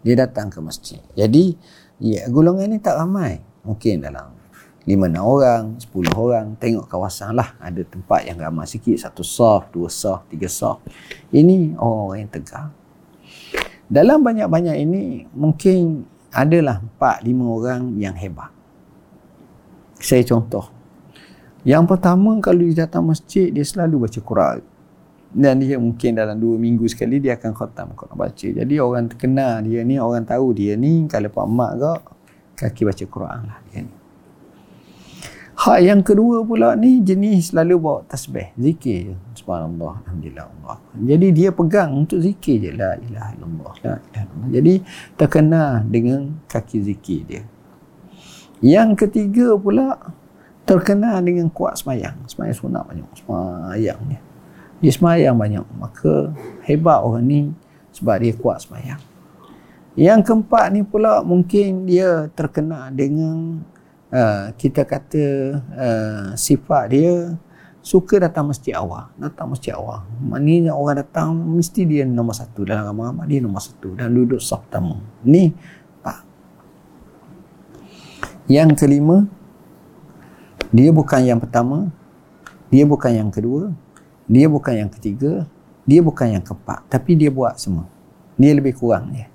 Dia 0.00 0.14
datang 0.16 0.48
ke 0.48 0.64
masjid. 0.64 1.00
Jadi, 1.12 1.52
ya, 2.00 2.24
golongan 2.32 2.72
ni 2.72 2.80
tak 2.80 2.96
ramai. 2.96 3.44
Mungkin 3.64 4.00
dalam 4.00 4.43
lima 4.84 5.08
enam 5.08 5.24
orang, 5.24 5.80
sepuluh 5.80 6.12
orang, 6.12 6.56
tengok 6.60 6.84
kawasan 6.88 7.32
lah. 7.32 7.56
Ada 7.56 7.88
tempat 7.88 8.28
yang 8.28 8.36
ramai 8.36 8.68
sikit, 8.68 9.00
satu 9.00 9.24
sah, 9.24 9.64
dua 9.72 9.88
sah, 9.88 10.20
tiga 10.28 10.48
sah. 10.48 10.76
Ini 11.32 11.76
orang-orang 11.80 12.18
yang 12.28 12.32
tegar. 12.32 12.66
Dalam 13.88 14.24
banyak-banyak 14.24 14.76
ini 14.80 15.28
mungkin 15.32 16.08
adalah 16.32 16.80
4 16.98 17.24
5 17.24 17.56
orang 17.56 17.80
yang 18.00 18.16
hebat. 18.16 18.50
Saya 20.00 20.24
contoh. 20.26 20.68
Yang 21.64 21.84
pertama 21.96 22.36
kalau 22.44 22.60
dia 22.60 22.84
datang 22.84 23.08
masjid 23.08 23.48
dia 23.48 23.64
selalu 23.64 24.08
baca 24.08 24.20
Quran. 24.20 24.58
Dan 25.34 25.58
dia 25.58 25.76
mungkin 25.80 26.14
dalam 26.14 26.36
2 26.38 26.60
minggu 26.60 26.86
sekali 26.86 27.18
dia 27.18 27.34
akan 27.40 27.52
khatam 27.56 27.88
Quran 27.96 28.16
baca. 28.16 28.46
Jadi 28.52 28.74
orang 28.78 29.08
terkenal 29.08 29.64
dia 29.64 29.80
ni, 29.82 29.96
orang 29.96 30.26
tahu 30.28 30.52
dia 30.52 30.76
ni 30.76 31.08
kalau 31.08 31.28
pak 31.30 31.46
mak 31.48 31.72
ke 31.78 31.92
kaki 32.54 32.82
baca 32.86 33.04
Quran 33.08 33.40
lah 33.48 33.58
dia 33.70 33.82
ni. 33.84 34.03
Hak 35.64 35.80
yang 35.80 36.04
kedua 36.04 36.44
pula 36.44 36.76
ni 36.76 37.00
jenis 37.00 37.48
selalu 37.48 37.80
bawa 37.80 38.04
tasbih, 38.04 38.52
zikir 38.52 39.08
je. 39.08 39.14
Subhanallah, 39.40 39.96
alhamdulillah 40.04 40.44
Allah. 40.60 40.76
Jadi 40.92 41.32
dia 41.32 41.56
pegang 41.56 42.04
untuk 42.04 42.20
zikir 42.20 42.60
je 42.60 42.68
la 42.76 43.00
ilaha 43.00 43.32
illallah, 43.32 43.72
la 43.80 43.94
ilaha 43.96 44.24
illallah. 44.28 44.48
Jadi 44.52 44.74
terkena 45.16 45.80
dengan 45.88 46.36
kaki 46.52 46.84
zikir 46.84 47.20
dia. 47.24 47.42
Yang 48.60 49.08
ketiga 49.08 49.56
pula 49.56 50.12
terkena 50.68 51.16
dengan 51.24 51.48
kuat 51.48 51.80
semayang. 51.80 52.12
Semayang 52.28 52.56
sunat 52.60 52.84
banyak, 52.84 53.08
semayang 53.24 54.00
dia. 54.04 54.20
Dia 54.84 54.92
semayang 54.92 55.36
banyak, 55.40 55.64
maka 55.80 56.36
hebat 56.68 57.00
orang 57.00 57.24
ni 57.24 57.40
sebab 57.96 58.20
dia 58.20 58.36
kuat 58.36 58.60
semayang. 58.60 59.00
Yang 59.96 60.28
keempat 60.28 60.76
ni 60.76 60.84
pula 60.84 61.24
mungkin 61.24 61.88
dia 61.88 62.28
terkena 62.36 62.92
dengan 62.92 63.64
uh, 64.14 64.54
kita 64.54 64.86
kata 64.86 65.24
uh, 65.74 66.26
sifat 66.38 66.84
dia 66.94 67.34
suka 67.84 68.22
datang 68.22 68.48
masjid 68.48 68.78
awal. 68.78 69.10
Datang 69.18 69.50
masjid 69.50 69.74
awal. 69.74 70.06
Maknanya 70.22 70.72
orang 70.72 71.02
datang 71.02 71.34
mesti 71.34 71.84
dia 71.84 72.06
nombor 72.06 72.38
satu. 72.38 72.62
Dalam 72.64 72.94
ramai-ramai 72.94 73.26
dia 73.26 73.40
nombor 73.42 73.60
satu. 73.60 73.98
Dan 73.98 74.14
duduk 74.14 74.38
saf 74.38 74.64
pertama. 74.70 75.02
Ni 75.26 75.52
pak 76.00 76.22
yang 78.44 78.76
kelima 78.76 79.26
dia 80.70 80.90
bukan 80.94 81.20
yang 81.26 81.40
pertama. 81.42 81.90
Dia 82.72 82.88
bukan 82.88 83.12
yang 83.12 83.30
kedua. 83.30 83.70
Dia 84.26 84.46
bukan 84.48 84.74
yang 84.74 84.90
ketiga. 84.90 85.46
Dia 85.84 86.00
bukan 86.00 86.40
yang 86.40 86.42
keempat. 86.42 86.88
Tapi 86.88 87.14
dia 87.14 87.28
buat 87.28 87.60
semua. 87.60 87.86
Dia 88.34 88.56
lebih 88.56 88.74
kurang 88.74 89.12
dia. 89.14 89.28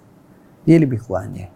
Dia 0.68 0.76
lebih 0.82 1.00
kurang 1.00 1.32
dia 1.32 1.48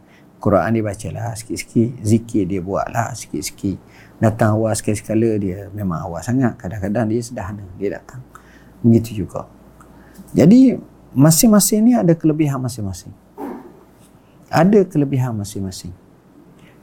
Quran 0.43 0.75
dia 0.75 0.83
baca 0.83 1.07
lah 1.15 1.31
sikit-sikit 1.39 2.03
zikir 2.03 2.43
dia 2.43 2.59
buat 2.59 2.91
lah 2.91 3.15
sikit-sikit 3.15 3.79
datang 4.19 4.59
awal 4.59 4.75
sekali-sekala 4.75 5.39
dia 5.39 5.71
memang 5.71 6.03
awal 6.03 6.19
sangat. 6.19 6.59
Kadang-kadang 6.59 7.07
dia 7.07 7.23
sederhana 7.23 7.63
dia 7.79 7.95
datang. 7.95 8.19
Begitu 8.83 9.23
juga. 9.23 9.47
Jadi 10.35 10.75
masing-masing 11.15 11.79
ni 11.87 11.91
ada 11.95 12.11
kelebihan 12.11 12.59
masing-masing. 12.59 13.15
Ada 14.51 14.83
kelebihan 14.83 15.31
masing-masing. 15.31 15.95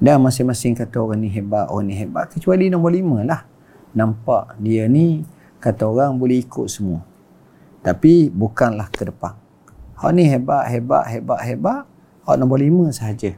Dan 0.00 0.24
masing-masing 0.24 0.72
kata 0.72 0.96
orang 0.96 1.20
ni 1.20 1.28
hebat 1.28 1.68
orang 1.68 1.92
ni 1.92 1.94
hebat 2.00 2.32
kecuali 2.32 2.72
nombor 2.72 2.96
lima 2.96 3.20
lah. 3.28 3.44
Nampak 3.92 4.56
dia 4.56 4.88
ni 4.88 5.20
kata 5.60 5.84
orang 5.84 6.16
boleh 6.16 6.40
ikut 6.40 6.64
semua. 6.72 7.04
Tapi 7.84 8.32
bukanlah 8.32 8.88
ke 8.88 9.04
depan. 9.04 9.36
Hak 10.00 10.16
ni 10.16 10.24
hebat 10.24 10.64
hebat 10.72 11.04
hebat 11.12 11.40
hebat. 11.44 11.80
Hak 12.24 12.36
nombor 12.40 12.60
lima 12.60 12.88
sahaja 12.88 13.36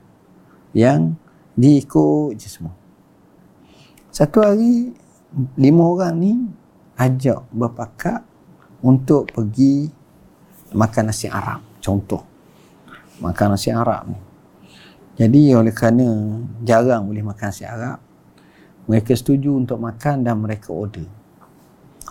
yang 0.73 1.17
diikut 1.57 2.37
je 2.37 2.49
semua. 2.49 2.75
Satu 4.12 4.45
hari 4.45 4.93
lima 5.57 5.88
orang 5.88 6.14
ni 6.21 6.33
ajak 7.00 7.49
berpakat 7.49 8.21
untuk 8.85 9.33
pergi 9.33 9.88
makan 10.76 11.09
nasi 11.09 11.29
Arab. 11.33 11.64
Contoh. 11.81 12.21
Makan 13.21 13.57
nasi 13.57 13.73
Arab 13.73 14.12
ni. 14.12 14.21
Jadi 15.17 15.52
oleh 15.52 15.73
kerana 15.73 16.41
jarang 16.64 17.09
boleh 17.09 17.25
makan 17.25 17.47
nasi 17.52 17.64
Arab, 17.69 18.00
mereka 18.88 19.12
setuju 19.12 19.57
untuk 19.57 19.79
makan 19.79 20.25
dan 20.25 20.41
mereka 20.41 20.73
order. 20.73 21.07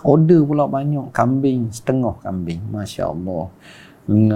Order 0.02 0.42
pula 0.42 0.66
banyak 0.66 1.14
kambing, 1.14 1.70
setengah 1.70 2.18
kambing. 2.22 2.62
Masya 2.70 3.10
Allah. 3.10 3.46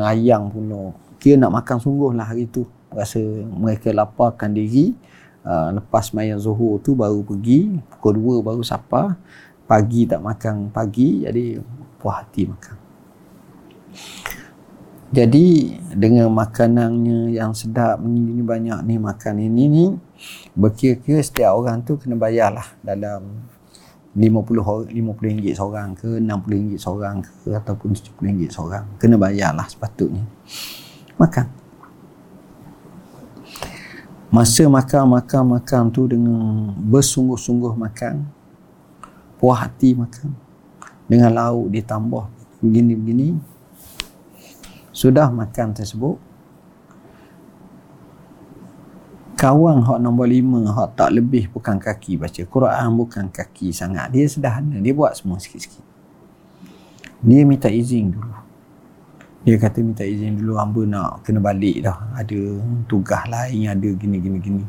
Ayam 0.07 0.51
pula. 0.51 0.95
Kira 1.19 1.43
nak 1.43 1.63
makan 1.63 1.77
sungguh 1.83 2.15
lah 2.15 2.31
hari 2.31 2.47
tu 2.47 2.63
rasa 2.91 3.19
mereka 3.45 3.91
laparkan 3.91 4.55
diri 4.55 4.95
uh, 5.47 5.71
lepas 5.77 6.11
mayang 6.11 6.43
zuhur 6.43 6.83
tu 6.83 6.99
baru 6.99 7.23
pergi 7.23 7.79
pukul 7.97 8.43
2 8.43 8.47
baru 8.47 8.63
sapa 8.67 9.15
pagi 9.67 10.07
tak 10.07 10.23
makan 10.23 10.71
pagi 10.71 11.27
jadi 11.27 11.59
puas 11.99 12.23
hati 12.23 12.43
makan. 12.47 12.77
Jadi 15.07 15.47
dengan 15.95 16.29
makanannya 16.35 17.31
yang 17.31 17.55
sedap 17.55 18.03
ini 18.03 18.43
banyak 18.43 18.83
ni 18.83 18.99
makan 18.99 19.39
ini 19.39 19.63
ni 19.71 19.85
berkira-kira 20.59 21.23
setiap 21.23 21.55
orang 21.55 21.87
tu 21.87 21.95
kena 21.95 22.19
bayar 22.19 22.51
lah 22.51 22.69
dalam 22.83 23.47
50 24.17 24.91
50 24.91 24.97
ringgit 25.23 25.55
seorang 25.55 25.95
ke 25.95 26.19
60 26.19 26.27
ringgit 26.51 26.81
seorang 26.83 27.23
ke 27.23 27.55
ataupun 27.55 27.95
70 27.95 28.27
ringgit 28.27 28.51
seorang. 28.51 28.85
Kena 28.99 29.15
bayar 29.15 29.55
lah 29.55 29.67
sepatutnya. 29.71 30.27
Makan 31.17 31.66
masa 34.27 34.67
makan 34.67 35.17
makan 35.17 35.43
makan 35.59 35.83
tu 35.95 36.11
dengan 36.11 36.75
bersungguh-sungguh 36.83 37.75
makan 37.79 38.27
puas 39.39 39.63
hati 39.63 39.95
makan. 39.95 40.35
Dengan 41.07 41.31
lauk 41.31 41.71
ditambah 41.71 42.27
begini-begini 42.59 43.39
sudah 44.91 45.31
makan 45.31 45.71
tersebut. 45.71 46.19
Kawan 49.37 49.85
hak 49.85 50.01
nombor 50.01 50.27
lima 50.27 50.65
hak 50.73 50.97
tak 50.97 51.13
lebih 51.13 51.53
bukan 51.53 51.77
kaki 51.77 52.17
baca 52.17 52.43
Quran 52.43 52.89
bukan 52.97 53.29
kaki 53.29 53.71
sangat. 53.71 54.11
Dia 54.11 54.25
sederhana 54.27 54.81
dia 54.81 54.97
buat 54.97 55.13
semua 55.15 55.37
sikit-sikit. 55.39 55.85
Dia 57.21 57.45
minta 57.45 57.69
izin 57.69 58.17
dulu 58.17 58.46
dia 59.47 59.63
kata 59.63 59.79
minta 59.79 60.03
izin 60.03 60.43
dulu 60.43 60.59
hamba 60.59 60.83
nak 60.83 61.23
kena 61.23 61.39
balik 61.39 61.87
dah. 61.87 62.11
Ada 62.19 62.59
tugas 62.91 63.31
lain 63.31 63.71
ada 63.71 63.89
gini 63.95 64.19
gini 64.19 64.39
gini. 64.43 64.65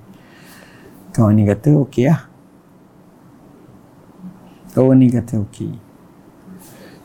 Kawan 1.09 1.33
ni 1.33 1.49
kata 1.49 1.81
okey 1.81 2.05
lah. 2.05 2.29
Kawan 4.77 5.01
ni 5.01 5.09
kata 5.09 5.41
okey. 5.41 5.73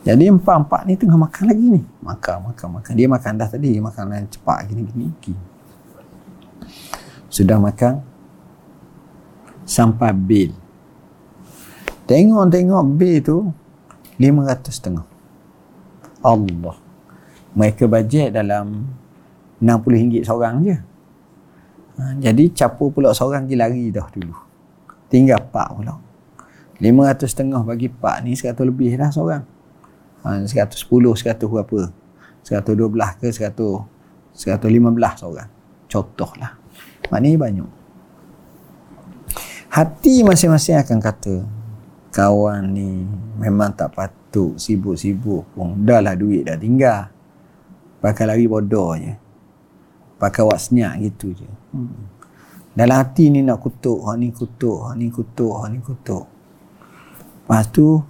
Jadi 0.05 0.29
empat-empat 0.29 0.85
ni 0.85 1.01
tengah 1.01 1.17
makan 1.17 1.45
lagi 1.49 1.65
ni. 1.73 1.81
Makan 2.05 2.53
makan 2.53 2.69
makan. 2.77 2.93
Dia 2.93 3.09
makan 3.09 3.33
dah 3.41 3.49
tadi 3.49 3.73
dia 3.73 3.81
makan 3.81 4.05
lain 4.05 4.29
cepat 4.29 4.69
gini 4.69 4.83
gini 4.93 5.07
okay. 5.09 5.37
sudah 7.33 7.57
makan 7.57 8.05
sampai 9.65 10.13
bil. 10.13 10.53
Tengok-tengok 12.05 12.85
bil 13.01 13.17
tu 13.25 13.49
500 14.21 14.69
setengah. 14.69 15.09
Allah 16.21 16.82
mereka 17.53 17.85
bajet 17.85 18.33
dalam 18.33 18.89
RM60 19.63 20.27
seorang 20.27 20.55
je. 20.67 20.77
Ha, 22.01 22.03
jadi 22.19 22.45
capur 22.51 22.91
pula 22.91 23.13
seorang 23.13 23.47
je 23.47 23.55
lari 23.55 23.93
dah 23.93 24.09
dulu. 24.09 24.35
Tinggal 25.13 25.39
pak 25.53 25.69
pula. 25.77 26.01
500 26.83 27.31
setengah 27.31 27.63
bagi 27.63 27.87
pak 27.87 28.25
ni 28.27 28.35
100 28.35 28.57
lebih 28.59 28.97
dah 28.97 29.13
seorang. 29.13 29.45
Ha, 30.25 30.43
110, 30.43 30.89
100 30.89 31.47
berapa? 31.47 31.93
112 32.43 33.21
ke 33.21 33.29
100, 33.31 33.55
115 34.35 35.13
seorang. 35.21 35.49
Contoh 35.87 36.33
lah. 36.41 36.57
Maknanya 37.13 37.39
banyak. 37.39 37.71
Hati 39.73 40.21
masing-masing 40.25 40.81
akan 40.81 40.99
kata, 41.01 41.37
kawan 42.13 42.77
ni 42.77 43.09
memang 43.41 43.73
tak 43.73 43.93
patut 43.93 44.57
sibuk-sibuk 44.57 45.49
pun. 45.53 45.77
Dah 45.85 46.01
lah 46.01 46.17
duit 46.17 46.45
dah 46.45 46.57
tinggal 46.57 47.12
pakai 48.03 48.27
lari 48.27 48.51
bodoh 48.51 48.99
je. 48.99 49.15
Pakai 50.19 50.43
wak 50.43 50.59
senyap 50.59 50.99
gitu 50.99 51.31
je. 51.33 51.49
Hmm. 51.73 52.11
dalam 52.73 53.05
hati 53.05 53.29
ni 53.29 53.45
nak 53.45 53.61
kutuk 53.61 54.01
hak 54.09 54.17
ni 54.17 54.33
kutuk 54.33 54.89
hak 54.89 54.97
ni 54.97 55.13
kutuk 55.13 55.53
hak 55.61 55.69
ni 55.71 55.79
kutuk. 55.85 56.25
Lepas 57.45 57.69
tu 57.69 58.01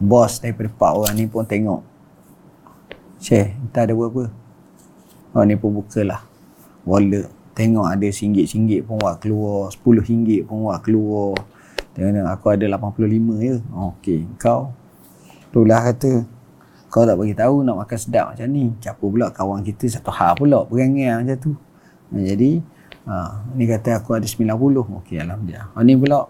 bos 0.00 0.32
daripada 0.40 0.68
pak 0.72 0.92
orang 0.96 1.14
ni 1.16 1.24
pun 1.28 1.44
tengok. 1.44 1.82
Syekh, 3.20 3.52
kita 3.52 3.88
ada 3.88 3.92
berapa? 3.96 4.28
Oh 5.36 5.44
ni 5.44 5.56
pun 5.56 5.76
buka 5.76 6.00
lah. 6.04 6.24
Wallet. 6.88 7.28
Tengok 7.56 7.88
ada 7.88 8.08
singgit-singgit 8.08 8.84
pun 8.84 9.00
buat 9.00 9.20
keluar 9.20 9.72
sepuluh 9.72 10.04
ringgit 10.04 10.44
pun 10.44 10.68
buat 10.68 10.80
keluar. 10.84 11.36
Tengok 11.96 12.28
aku 12.28 12.46
ada 12.52 12.64
85 12.76 13.44
je. 13.44 13.56
Okey 13.72 14.20
kau. 14.40 14.72
Itulah 15.52 15.80
kata 15.88 16.35
kau 16.96 17.04
tak 17.04 17.20
bagi 17.20 17.36
tahu 17.36 17.60
nak 17.60 17.84
makan 17.84 17.98
sedap 18.00 18.32
macam 18.32 18.48
ni. 18.48 18.72
Capur 18.80 19.12
pula 19.12 19.28
kawan 19.28 19.60
kita 19.60 19.84
satu 19.84 20.08
hal 20.08 20.32
pula 20.32 20.64
berangai 20.64 21.12
macam 21.12 21.36
tu. 21.36 21.52
Ha, 22.08 22.24
jadi 22.24 22.64
ha, 23.04 23.44
ni 23.52 23.68
kata 23.68 24.00
aku 24.00 24.16
ada 24.16 24.24
90 24.24 24.48
okey 25.04 25.20
alhamdulillah. 25.20 25.76
Ha, 25.76 25.84
ni 25.84 25.92
pula 25.92 26.24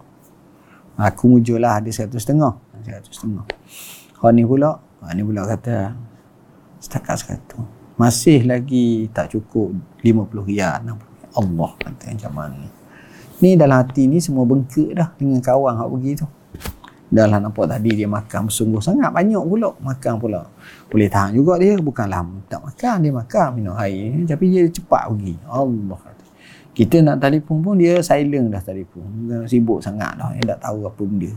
aku 0.99 1.23
mujur 1.31 1.55
lah 1.55 1.79
ada 1.79 1.87
satu 1.87 2.19
setengah. 2.19 2.59
Satu 2.83 3.11
setengah. 3.15 3.47
Ha, 4.19 4.35
ni 4.35 4.43
pula 4.43 4.75
ha, 4.75 5.15
ni 5.15 5.23
pula 5.23 5.47
kata 5.47 5.95
setakat 6.83 7.15
satu 7.15 7.63
masih 7.95 8.43
lagi 8.43 9.07
tak 9.15 9.31
cukup 9.31 9.71
50 10.03 10.51
riyal 10.51 10.83
Allah 11.31 11.71
kata 11.79 12.11
macam 12.11 12.31
mana 12.35 12.59
ni. 12.59 12.69
Ni 13.39 13.55
dalam 13.55 13.79
hati 13.79 14.03
ni 14.11 14.19
semua 14.19 14.43
bengkak 14.43 14.91
dah 14.91 15.15
dengan 15.15 15.39
kawan 15.39 15.79
hak 15.79 15.87
pergi 15.95 16.11
tu 16.19 16.27
Dah 17.07 17.23
lah 17.23 17.39
nampak 17.39 17.71
tadi 17.71 18.03
dia 18.03 18.07
makan 18.07 18.51
bersungguh 18.51 18.83
sangat 18.83 19.07
banyak 19.15 19.39
pula 19.39 19.71
makan 19.79 20.13
pula. 20.19 20.43
Boleh 20.91 21.07
tahan 21.07 21.31
juga 21.39 21.55
dia 21.55 21.79
bukanlah 21.79 22.27
tak 22.51 22.59
makan 22.59 22.95
dia 22.99 23.11
makan 23.15 23.47
minum 23.55 23.75
air 23.79 24.27
tapi 24.27 24.51
dia 24.51 24.67
cepat 24.67 25.07
pergi. 25.07 25.39
Allah. 25.47 25.99
Kita 26.75 27.01
nak 27.01 27.17
telefon 27.23 27.63
pun 27.63 27.79
dia 27.79 28.03
silent 28.03 28.51
dah 28.51 28.59
telefon. 28.59 29.07
Sibuk 29.47 29.79
sangat 29.79 30.19
dah 30.19 30.35
dia 30.35 30.53
tak 30.53 30.67
tahu 30.67 30.83
apa 30.83 31.01
benda. 31.01 31.31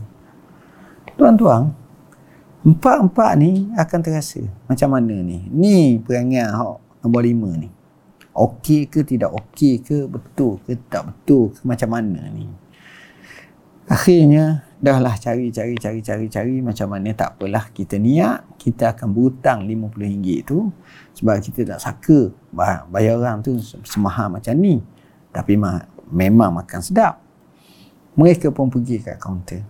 Tuan-tuan, 1.15 1.71
empat-empat 2.67 3.31
ni 3.39 3.71
akan 3.73 3.99
terasa 4.03 4.43
macam 4.67 4.91
mana 4.91 5.15
ni? 5.23 5.47
Ni 5.49 5.97
perangai 6.03 6.45
hak 6.51 7.01
nombor 7.01 7.23
lima 7.23 7.49
ni. 7.55 7.71
Okey 8.31 8.91
ke 8.91 9.07
tidak 9.07 9.31
okey 9.33 9.79
ke 9.79 10.03
betul 10.07 10.59
ke 10.67 10.75
tak 10.91 11.09
betul 11.09 11.51
ke 11.51 11.63
macam 11.63 11.89
mana 11.95 12.21
ni? 12.31 12.45
Akhirnya 13.89 14.65
dah 14.81 14.97
lah 14.97 15.13
cari 15.17 15.53
cari 15.53 15.77
cari 15.77 15.99
cari 16.01 16.25
cari. 16.29 16.55
Macam 16.61 16.91
mana 16.91 17.13
tak 17.13 17.37
apalah 17.37 17.69
kita 17.73 17.97
niat 17.97 18.57
kita 18.61 18.93
akan 18.93 19.07
berhutang 19.13 19.65
RM50 19.65 20.27
tu 20.45 20.69
sebab 21.17 21.37
kita 21.41 21.75
tak 21.75 21.79
saka 21.81 22.29
bayar 22.89 23.17
orang 23.17 23.41
tu 23.41 23.57
semahal 23.87 24.29
macam 24.29 24.53
ni. 24.57 24.81
Tapi 25.31 25.55
mah, 25.55 25.87
memang 26.11 26.61
makan 26.61 26.79
sedap. 26.83 27.23
Mereka 28.19 28.51
pun 28.51 28.67
pergi 28.67 28.99
kat 28.99 29.17
kaunter 29.17 29.63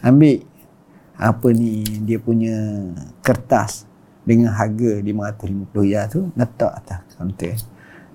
ambil 0.00 0.40
apa 1.20 1.52
ni 1.52 1.84
dia 2.08 2.16
punya 2.16 2.56
kertas 3.20 3.84
dengan 4.24 4.56
harga 4.56 5.04
RM550 5.04 5.76
ya 5.84 6.08
tu 6.08 6.32
letak 6.32 6.72
atas 6.72 7.00
kaunter 7.20 7.56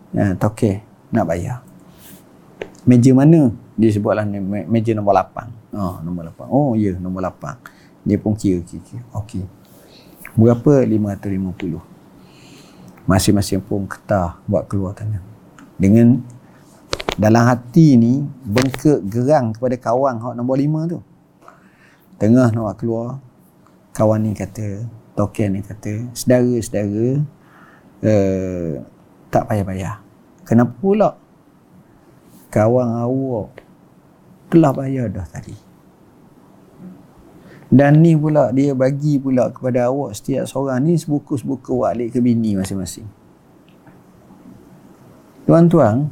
ya, 0.10 0.34
toke 0.34 0.82
nak 1.14 1.26
bayar. 1.30 1.62
Meja 2.86 3.14
mana 3.14 3.54
dia 3.76 3.90
sebutlah 3.92 4.24
meja 4.72 4.96
nombor 4.96 5.20
8 5.20 5.76
Oh, 5.76 6.00
nombor 6.00 6.32
8. 6.32 6.48
Oh, 6.48 6.72
ya, 6.80 6.92
yeah, 6.92 6.96
nombor 6.96 7.28
8. 7.28 8.08
Dia 8.08 8.16
pun 8.16 8.32
kira, 8.32 8.64
kira. 8.64 9.04
Okey. 9.12 9.44
Berapa? 10.40 10.88
550. 10.88 11.84
Masing-masing 13.04 13.60
pun 13.60 13.84
ketah 13.84 14.40
buat 14.48 14.72
keluar 14.72 14.96
tangan. 14.96 15.20
Dengan 15.76 16.24
dalam 17.16 17.48
hati 17.48 17.96
ni 17.96 18.24
bengkak 18.44 19.00
gerang 19.08 19.56
kepada 19.56 19.80
kawan 19.80 20.20
hak 20.20 20.34
nombor 20.36 20.60
lima 20.60 20.84
tu 20.84 21.00
tengah 22.20 22.52
nak 22.52 22.76
keluar 22.76 23.24
kawan 23.96 24.20
ni 24.20 24.36
kata 24.36 24.84
token 25.16 25.56
ni 25.56 25.62
kata 25.64 26.12
saudara-saudara 26.12 27.24
uh, 28.04 28.72
tak 29.32 29.48
payah-payah 29.48 29.96
kenapa 30.44 30.76
pula 30.76 31.10
kawan 32.52 33.00
awak 33.00 33.64
telah 34.50 34.72
bayar 34.74 35.10
dah 35.10 35.26
tadi 35.28 35.56
dan 37.72 38.00
ni 38.00 38.14
pula 38.14 38.54
dia 38.54 38.78
bagi 38.78 39.18
pula 39.18 39.50
kepada 39.50 39.90
awak 39.90 40.14
setiap 40.14 40.46
seorang 40.46 40.86
ni 40.86 40.96
sebuku-sebuku 40.96 41.82
walik 41.82 42.14
ke 42.14 42.20
bini 42.22 42.56
masing-masing 42.56 43.10
tuan-tuan 45.46 46.10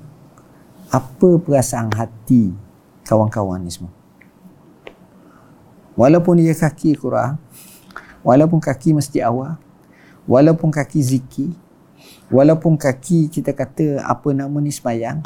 apa 0.93 1.41
perasaan 1.41 1.89
hati 1.89 2.53
kawan-kawan 3.01 3.57
ni 3.65 3.73
semua. 3.73 3.89
Walaupun 5.97 6.37
dia 6.41 6.53
kaki 6.53 6.97
Quran, 6.97 7.37
walaupun 8.25 8.57
kaki 8.57 8.97
masjid 8.97 9.25
awal, 9.25 9.57
walaupun 10.25 10.69
kaki 10.73 11.01
zikir, 11.01 11.53
walaupun 12.29 12.77
kaki 12.77 13.29
kita 13.29 13.53
kata 13.53 14.01
apa 14.05 14.33
nama 14.33 14.57
ni 14.61 14.69
semayang, 14.73 15.21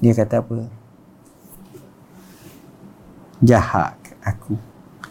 dia 0.00 0.12
kata 0.12 0.40
apa? 0.40 0.68
Jahat 3.42 3.98
aku. 4.22 4.54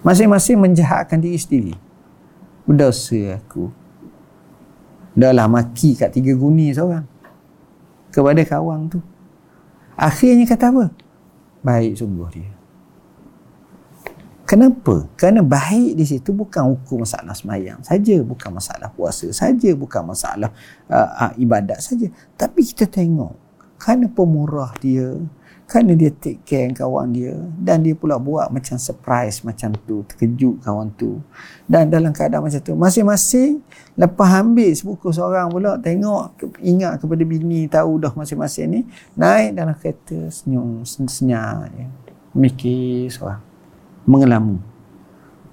Masing-masing 0.01 0.57
menjahatkan 0.57 1.19
diri 1.19 1.37
sendiri. 1.37 1.75
Berdosa 2.63 3.37
aku. 3.37 3.69
Dah 5.11 5.35
lah 5.35 5.51
maki 5.51 5.99
kat 5.99 6.15
tiga 6.15 6.31
guni 6.33 6.71
seorang. 6.71 7.03
Kepada 8.09 8.41
kawan 8.47 8.87
tu. 8.87 8.99
Akhirnya 9.99 10.47
kata 10.47 10.71
apa? 10.71 10.85
Baik 11.61 11.99
sungguh 11.99 12.29
dia. 12.31 12.51
Kenapa? 14.51 15.07
Kerana 15.15 15.39
baik 15.47 15.95
di 15.95 16.03
situ 16.03 16.35
bukan 16.35 16.75
ukur 16.75 17.07
masalah 17.07 17.31
semayang 17.31 17.79
saja, 17.87 18.19
bukan 18.19 18.51
masalah 18.51 18.91
puasa 18.91 19.31
saja, 19.31 19.71
bukan 19.71 20.03
masalah 20.03 20.51
uh, 20.91 21.09
uh, 21.29 21.31
ibadat 21.39 21.79
saja. 21.79 22.11
Tapi 22.35 22.59
kita 22.67 22.83
tengok 22.83 23.31
kerana 23.79 24.11
pemurah 24.11 24.75
dia, 24.83 25.15
kerana 25.71 25.95
dia 25.95 26.11
take 26.11 26.43
care 26.43 26.67
kawan 26.75 27.15
dia. 27.15 27.31
Dan 27.55 27.87
dia 27.87 27.95
pula 27.95 28.19
buat 28.19 28.51
macam 28.51 28.75
surprise 28.75 29.39
macam 29.47 29.71
tu 29.87 30.03
terkejut 30.03 30.59
kawan 30.59 30.91
tu. 30.99 31.23
Dan 31.63 31.87
dalam 31.87 32.11
keadaan 32.11 32.43
macam 32.43 32.59
tu 32.59 32.75
masing-masing 32.75 33.63
lepas 33.95 34.43
ambil 34.43 34.67
sebuku 34.75 35.15
seorang 35.15 35.47
pula 35.47 35.79
tengok 35.79 36.35
ingat 36.59 36.99
kepada 36.99 37.23
bini 37.23 37.71
tahu 37.71 38.03
dah 38.03 38.11
masing-masing 38.11 38.67
ni 38.67 38.79
naik 39.15 39.55
dalam 39.55 39.71
kereta 39.79 40.27
senyum 40.27 40.83
senyap 40.83 41.71
ya. 41.71 41.87
mikir 42.35 43.07
seorang. 43.07 43.39
Mengelamu. 44.03 44.59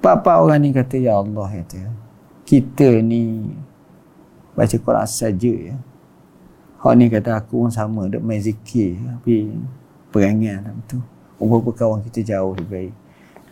Papa 0.03 0.43
orang 0.43 0.67
ni 0.67 0.75
kata 0.75 0.99
ya 0.99 1.23
Allah 1.23 1.47
kata 1.47 1.95
kita 2.43 3.05
ni 3.05 3.55
baca 4.59 4.73
Quran 4.73 5.07
saja 5.07 5.55
ya. 5.55 5.79
Hak 6.83 6.95
ni 6.99 7.07
kata 7.07 7.39
aku 7.39 7.63
pun 7.63 7.71
sama 7.71 8.11
duk 8.11 8.25
main 8.25 8.43
zikir. 8.43 8.99
Tapi 8.99 9.55
perangai 10.19 10.59
dalam 10.59 10.83
tu. 10.91 10.99
Beberapa 11.39 11.71
kawan 11.71 12.03
kita 12.03 12.35
jauh 12.35 12.59
lebih 12.59 12.67
baik. 12.67 12.95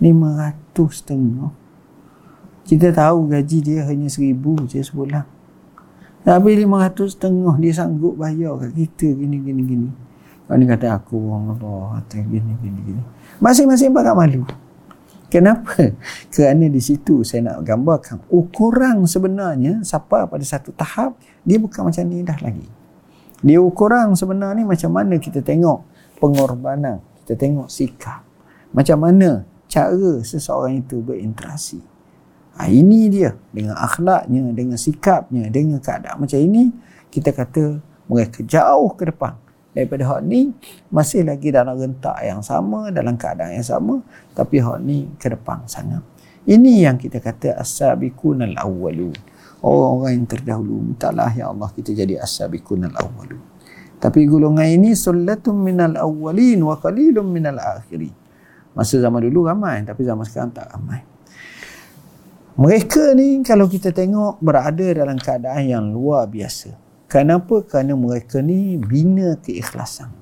Lima 0.03 0.35
ratus 0.35 1.07
setengah. 1.07 1.55
Kita 2.67 2.91
tahu 2.91 3.31
gaji 3.31 3.59
dia 3.63 3.87
hanya 3.87 4.11
seribu 4.11 4.59
je 4.67 4.83
sebulan. 4.83 5.23
Tapi 6.27 6.59
lima 6.59 6.83
ratus 6.83 7.15
setengah 7.15 7.55
dia 7.63 7.71
sanggup 7.71 8.19
bayar 8.19 8.59
kat 8.59 8.75
kita 8.75 9.15
gini 9.15 9.39
gini 9.39 9.63
gini. 9.63 9.91
Orang 10.51 10.59
ni 10.59 10.67
kata 10.67 10.99
aku 10.99 11.15
Allah 11.31 12.03
kata 12.03 12.19
gini 12.27 12.53
gini 12.59 12.79
gini. 12.83 13.03
Masing-masing 13.39 13.95
pakai 13.95 14.15
malu. 14.19 14.43
Kenapa? 15.31 15.95
Kerana 16.35 16.67
di 16.67 16.83
situ 16.83 17.23
saya 17.23 17.55
nak 17.55 17.63
gambarkan 17.63 18.27
ukuran 18.31 19.07
sebenarnya 19.07 19.87
siapa 19.87 20.27
pada 20.27 20.43
satu 20.43 20.75
tahap 20.75 21.15
dia 21.47 21.63
bukan 21.63 21.87
macam 21.87 22.03
ni 22.11 22.27
dah 22.27 22.39
lagi. 22.43 22.67
Dia 23.47 23.63
ukuran 23.63 24.19
sebenarnya 24.19 24.67
macam 24.67 24.91
mana 24.91 25.23
kita 25.23 25.39
tengok 25.47 25.96
pengorbanan. 26.19 27.03
Kita 27.23 27.35
tengok 27.37 27.69
sikap. 27.71 28.23
Macam 28.73 28.99
mana 29.03 29.45
cara 29.67 30.23
seseorang 30.23 30.81
itu 30.81 31.01
berinteraksi. 31.03 31.81
Ha, 32.57 32.69
ini 32.73 33.13
dia. 33.13 33.37
Dengan 33.53 33.77
akhlaknya 33.77 34.53
dengan 34.57 34.81
sikapnya 34.81 35.49
dengan 35.53 35.83
keadaan 35.83 36.25
macam 36.25 36.41
ini 36.41 36.73
kita 37.13 37.33
kata 37.33 37.81
mereka 38.09 38.41
jauh 38.45 38.93
ke 38.97 39.09
depan. 39.13 39.37
Daripada 39.77 40.09
hak 40.09 40.21
ni 40.25 40.57
masih 40.89 41.21
lagi 41.29 41.53
dalam 41.53 41.77
rentak 41.77 42.17
yang 42.25 42.41
sama 42.41 42.89
dalam 42.89 43.13
keadaan 43.13 43.61
yang 43.61 43.67
sama 43.67 44.01
tapi 44.33 44.57
hak 44.57 44.81
ni 44.81 45.05
ke 45.21 45.29
depan 45.29 45.69
sangat 45.69 46.01
ini 46.47 46.87
yang 46.87 46.95
kita 46.95 47.19
kata 47.19 47.59
as-sabiqun 47.59 48.47
al-awwalun 48.47 49.13
orang-orang 49.61 50.23
yang 50.23 50.27
terdahulu 50.31 50.79
mintalah 50.79 51.29
ya 51.35 51.51
Allah 51.51 51.69
kita 51.75 51.91
jadi 51.91 52.23
as-sabiqun 52.23 52.87
al-awwalun 52.87 53.43
tapi 54.07 54.23
golongan 54.23 54.71
ini 54.71 54.95
sullatun 54.95 55.67
minal 55.67 55.99
awwalin 55.99 56.63
wa 56.63 56.79
qalilun 56.79 57.27
minal 57.27 57.59
akhirin. 57.59 58.15
Masa 58.79 59.03
zaman 59.03 59.19
dulu 59.19 59.51
ramai 59.51 59.83
tapi 59.83 60.07
zaman 60.07 60.23
sekarang 60.23 60.55
tak 60.55 60.71
ramai. 60.71 61.03
Mereka 62.55 63.19
ni 63.19 63.43
kalau 63.43 63.67
kita 63.67 63.91
tengok 63.91 64.39
berada 64.39 64.87
dalam 64.95 65.19
keadaan 65.19 65.67
yang 65.67 65.85
luar 65.91 66.31
biasa. 66.31 66.79
Kenapa? 67.11 67.67
Kerana 67.67 67.99
mereka 67.99 68.39
ni 68.39 68.79
bina 68.79 69.43
keikhlasan. 69.43 70.15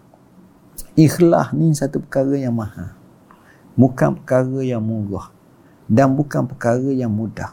Ikhlas 0.97 1.53
ni 1.53 1.77
satu 1.77 2.01
perkara 2.01 2.41
yang 2.41 2.57
mahal. 2.57 2.97
Bukan 3.77 4.17
perkara 4.17 4.65
yang 4.65 4.81
murah. 4.81 5.29
Dan 5.85 6.17
bukan 6.17 6.49
perkara 6.49 6.89
yang 6.89 7.13
mudah. 7.13 7.53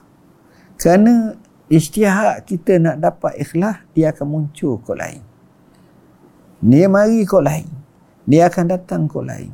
Kerana 0.79 1.35
isytihad 1.67 2.47
kita 2.47 2.79
nak 2.79 3.03
dapat 3.03 3.35
ikhlas, 3.35 3.83
dia 3.91 4.15
akan 4.15 4.27
muncul 4.31 4.79
kot 4.79 4.95
lain. 4.95 5.30
Dia 6.61 6.85
mari 6.85 7.25
kau 7.25 7.41
lain. 7.41 7.65
Dia 8.29 8.45
akan 8.45 8.65
datang 8.69 9.09
kau 9.09 9.25
lain. 9.25 9.49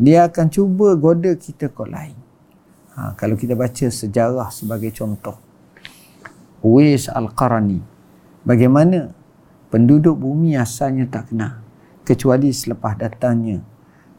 Dia 0.00 0.24
akan 0.24 0.48
cuba 0.48 0.96
goda 0.96 1.36
kita 1.36 1.68
kau 1.68 1.84
lain. 1.84 2.16
Ha, 2.96 3.12
kalau 3.12 3.36
kita 3.36 3.52
baca 3.52 3.92
sejarah 3.92 4.48
sebagai 4.48 4.88
contoh. 4.96 5.36
Uwais 6.64 7.12
Al-Qarani. 7.12 7.84
Bagaimana 8.40 9.12
penduduk 9.68 10.16
bumi 10.16 10.56
asalnya 10.56 11.04
tak 11.04 11.28
kenal. 11.28 11.60
Kecuali 12.08 12.48
selepas 12.56 12.96
datangnya 12.96 13.60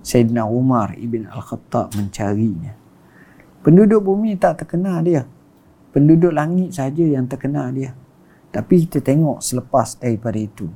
Sayyidina 0.06 0.46
Umar 0.46 0.94
Ibn 0.94 1.34
Al-Khattab 1.34 1.98
mencarinya. 1.98 2.78
Penduduk 3.66 4.06
bumi 4.06 4.38
tak 4.38 4.62
terkenal 4.62 5.02
dia. 5.02 5.26
Penduduk 5.90 6.30
langit 6.30 6.78
saja 6.78 7.02
yang 7.02 7.26
terkenal 7.26 7.74
dia. 7.74 7.98
Tapi 8.54 8.86
kita 8.86 9.02
tengok 9.02 9.42
selepas 9.42 9.98
daripada 9.98 10.38
itu. 10.38 10.70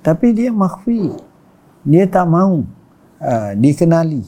Tapi 0.00 0.32
dia 0.32 0.48
makhfi. 0.48 1.12
Dia 1.84 2.08
tak 2.08 2.28
mau 2.28 2.64
uh, 3.20 3.52
dikenali. 3.56 4.24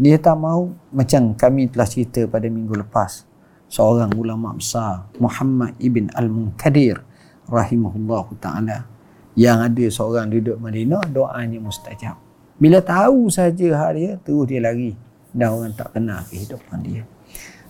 Dia 0.00 0.16
tak 0.16 0.40
mau 0.40 0.72
macam 0.88 1.36
kami 1.36 1.68
telah 1.68 1.88
cerita 1.88 2.24
pada 2.24 2.48
minggu 2.48 2.72
lepas. 2.80 3.28
Seorang 3.72 4.12
ulama 4.16 4.52
besar 4.52 5.08
Muhammad 5.16 5.72
ibn 5.80 6.12
Al-Munkadir 6.12 7.00
rahimahullah 7.48 8.26
taala 8.36 8.84
yang 9.32 9.64
ada 9.64 9.84
seorang 9.88 10.28
duduk 10.28 10.60
Madinah 10.60 11.08
doanya 11.08 11.56
mustajab. 11.56 12.20
Bila 12.60 12.84
tahu 12.84 13.32
saja 13.32 13.68
hal 13.80 13.96
dia 13.96 14.12
terus 14.20 14.44
dia 14.44 14.60
lari 14.60 14.92
dan 15.32 15.56
orang 15.56 15.72
tak 15.72 15.96
kenal 15.96 16.20
kehidupan 16.28 16.78
dia. 16.84 17.02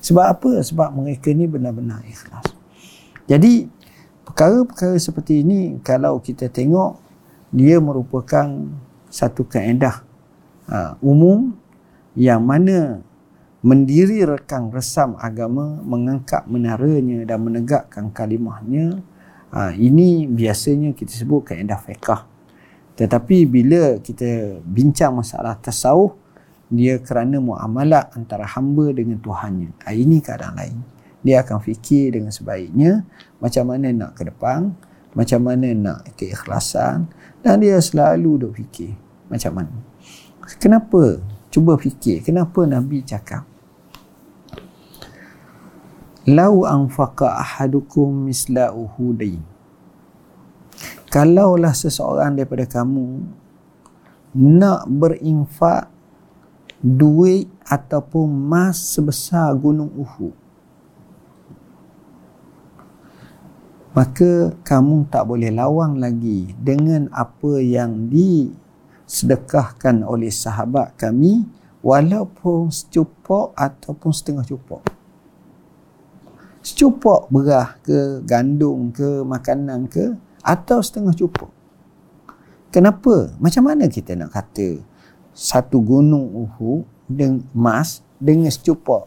Sebab 0.02 0.26
apa? 0.26 0.52
Sebab 0.59 0.90
mereka 0.98 1.31
ni 1.31 1.46
benar-benar 1.46 2.02
ikhlas. 2.02 2.50
Jadi 3.31 3.70
perkara-perkara 4.26 4.98
seperti 4.98 5.46
ini 5.46 5.78
kalau 5.87 6.18
kita 6.18 6.50
tengok 6.50 6.98
dia 7.52 7.76
merupakan 7.78 8.48
satu 9.12 9.44
kaedah 9.44 10.00
uh, 10.72 10.96
umum 11.04 11.52
yang 12.16 12.40
mana 12.40 13.04
mendiri 13.60 14.24
rekang 14.24 14.72
resam 14.72 15.14
agama 15.20 15.78
mengangkat 15.84 16.48
menaranya 16.48 17.22
dan 17.28 17.38
menegakkan 17.44 18.10
kalimahnya 18.10 19.04
uh, 19.52 19.72
ini 19.76 20.24
biasanya 20.26 20.96
kita 20.96 21.12
sebut 21.12 21.52
kaedah 21.52 21.78
fiqah. 21.78 22.24
Tetapi 22.96 23.44
bila 23.48 24.00
kita 24.00 24.60
bincang 24.64 25.20
masalah 25.20 25.60
tasawuf 25.60 26.16
dia 26.72 26.96
kerana 27.04 27.36
muamalat 27.36 28.16
antara 28.16 28.48
hamba 28.48 28.88
dengan 28.96 29.20
Tuhannya. 29.20 29.76
Uh, 29.84 29.94
ini 29.94 30.24
keadaan 30.24 30.56
lain. 30.56 30.78
Dia 31.22 31.44
akan 31.44 31.62
fikir 31.62 32.18
dengan 32.18 32.32
sebaiknya 32.34 33.06
macam 33.38 33.70
mana 33.70 33.92
nak 33.92 34.18
ke 34.18 34.26
depan 34.26 34.74
macam 35.12 35.40
mana 35.44 35.68
nak 35.77 36.16
keikhlasan 36.16 37.09
dan 37.44 37.61
dia 37.61 37.77
selalu 37.81 38.48
duk 38.48 38.53
fikir 38.57 38.96
macam 39.29 39.53
mana. 39.61 39.75
Kenapa? 40.61 41.20
Cuba 41.53 41.77
fikir. 41.77 42.25
Kenapa 42.25 42.64
Nabi 42.64 43.05
cakap? 43.05 43.44
Lau 46.29 46.64
anfaqa 46.64 47.37
ahadukum 47.40 48.31
misla 48.31 48.72
uhudin. 48.72 49.42
Kalaulah 51.12 51.77
seseorang 51.77 52.33
daripada 52.38 52.64
kamu 52.64 53.20
nak 54.33 54.88
berinfak 54.88 55.92
duit 56.81 57.53
ataupun 57.68 58.33
emas 58.33 58.81
sebesar 58.81 59.53
gunung 59.61 59.92
Uhud 59.92 60.41
maka 63.92 64.57
kamu 64.64 65.05
tak 65.12 65.28
boleh 65.28 65.52
lawang 65.52 66.00
lagi 66.00 66.48
dengan 66.57 67.12
apa 67.12 67.61
yang 67.61 68.09
disedekahkan 68.09 70.00
oleh 70.00 70.33
sahabat 70.33 70.96
kami 70.96 71.44
walaupun 71.85 72.72
secupok 72.72 73.52
ataupun 73.52 74.09
setengah 74.16 74.48
cupok. 74.48 74.81
Secupok 76.64 77.28
berah 77.28 77.76
ke 77.85 78.24
gandum 78.24 78.88
ke 78.96 79.20
makanan 79.28 79.85
ke 79.92 80.16
atau 80.40 80.81
setengah 80.81 81.12
cupok. 81.12 81.52
Kenapa? 82.72 83.37
Macam 83.37 83.68
mana 83.68 83.92
kita 83.92 84.16
nak 84.16 84.33
kata 84.33 84.81
satu 85.37 85.85
gunung 85.85 86.33
uhu 86.33 86.88
dengan 87.05 87.44
emas 87.52 88.00
dengan 88.16 88.48
secupok 88.48 89.05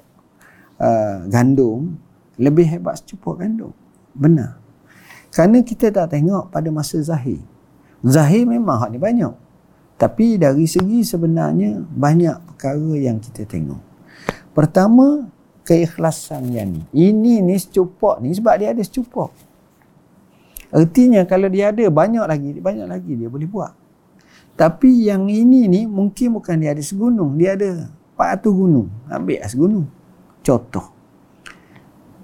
uh, 0.77 1.25
gandum 1.25 1.97
lebih 2.37 2.69
hebat 2.69 3.01
secupok 3.01 3.41
gandum? 3.41 3.73
Benar 4.13 4.64
kerana 5.35 5.59
kita 5.67 5.91
tak 5.91 6.15
tengok 6.15 6.47
pada 6.47 6.71
masa 6.71 6.95
zahir. 7.03 7.43
Zahir 7.99 8.47
memang 8.47 8.79
hak 8.79 8.95
ni 8.95 8.99
banyak. 9.03 9.35
Tapi 9.99 10.39
dari 10.39 10.63
segi 10.63 11.03
sebenarnya 11.03 11.83
banyak 11.91 12.55
perkara 12.55 12.95
yang 12.95 13.19
kita 13.19 13.43
tengok. 13.43 13.83
Pertama, 14.55 15.27
keikhlasan 15.67 16.55
yang 16.55 16.71
ni. 16.71 16.87
Ini 16.95 17.43
ni 17.43 17.59
secupak 17.59 18.23
ni 18.23 18.31
sebab 18.31 18.55
dia 18.63 18.71
ada 18.71 18.79
secupak. 18.79 19.35
Artinya 20.71 21.27
kalau 21.27 21.51
dia 21.51 21.75
ada 21.75 21.83
banyak 21.83 22.23
lagi, 22.23 22.49
banyak 22.55 22.87
lagi 22.87 23.11
dia 23.19 23.27
boleh 23.27 23.47
buat. 23.51 23.75
Tapi 24.55 25.11
yang 25.11 25.27
ini 25.27 25.67
ni 25.67 25.83
mungkin 25.83 26.39
bukan 26.39 26.63
dia 26.63 26.71
ada 26.71 26.79
segunung. 26.79 27.35
Dia 27.35 27.59
ada 27.59 27.91
400 28.15 28.55
gunung. 28.55 28.87
Ambil 29.11 29.43
lah 29.43 29.51
segunung. 29.51 29.87
Contoh 30.39 30.94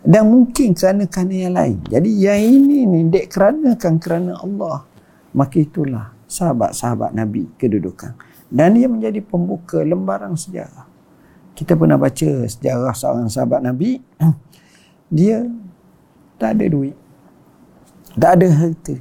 dan 0.02 0.34
mungkin 0.34 0.74
kerana 0.74 1.06
kerana 1.06 1.34
yang 1.34 1.54
lain. 1.54 1.78
Jadi 1.86 2.10
yang 2.26 2.42
ini 2.42 2.90
ni 2.90 3.00
dek 3.06 3.30
kerana 3.30 3.78
kan 3.78 4.02
kerana 4.02 4.34
Allah. 4.42 4.82
Maka 5.32 5.62
itulah 5.62 6.12
sahabat-sahabat 6.26 7.14
Nabi 7.14 7.46
kedudukan. 7.56 8.18
Dan 8.52 8.76
dia 8.76 8.90
menjadi 8.90 9.22
pembuka 9.24 9.80
lembaran 9.80 10.34
sejarah. 10.36 10.90
Kita 11.56 11.78
pernah 11.78 11.96
baca 11.96 12.30
sejarah 12.50 12.92
seorang 12.98 13.30
sahabat 13.30 13.62
Nabi. 13.64 14.02
Dia 15.12 15.46
tak 16.42 16.58
ada 16.58 16.66
duit. 16.66 16.98
Tak 18.18 18.42
ada 18.42 18.48
harta. 18.50 18.96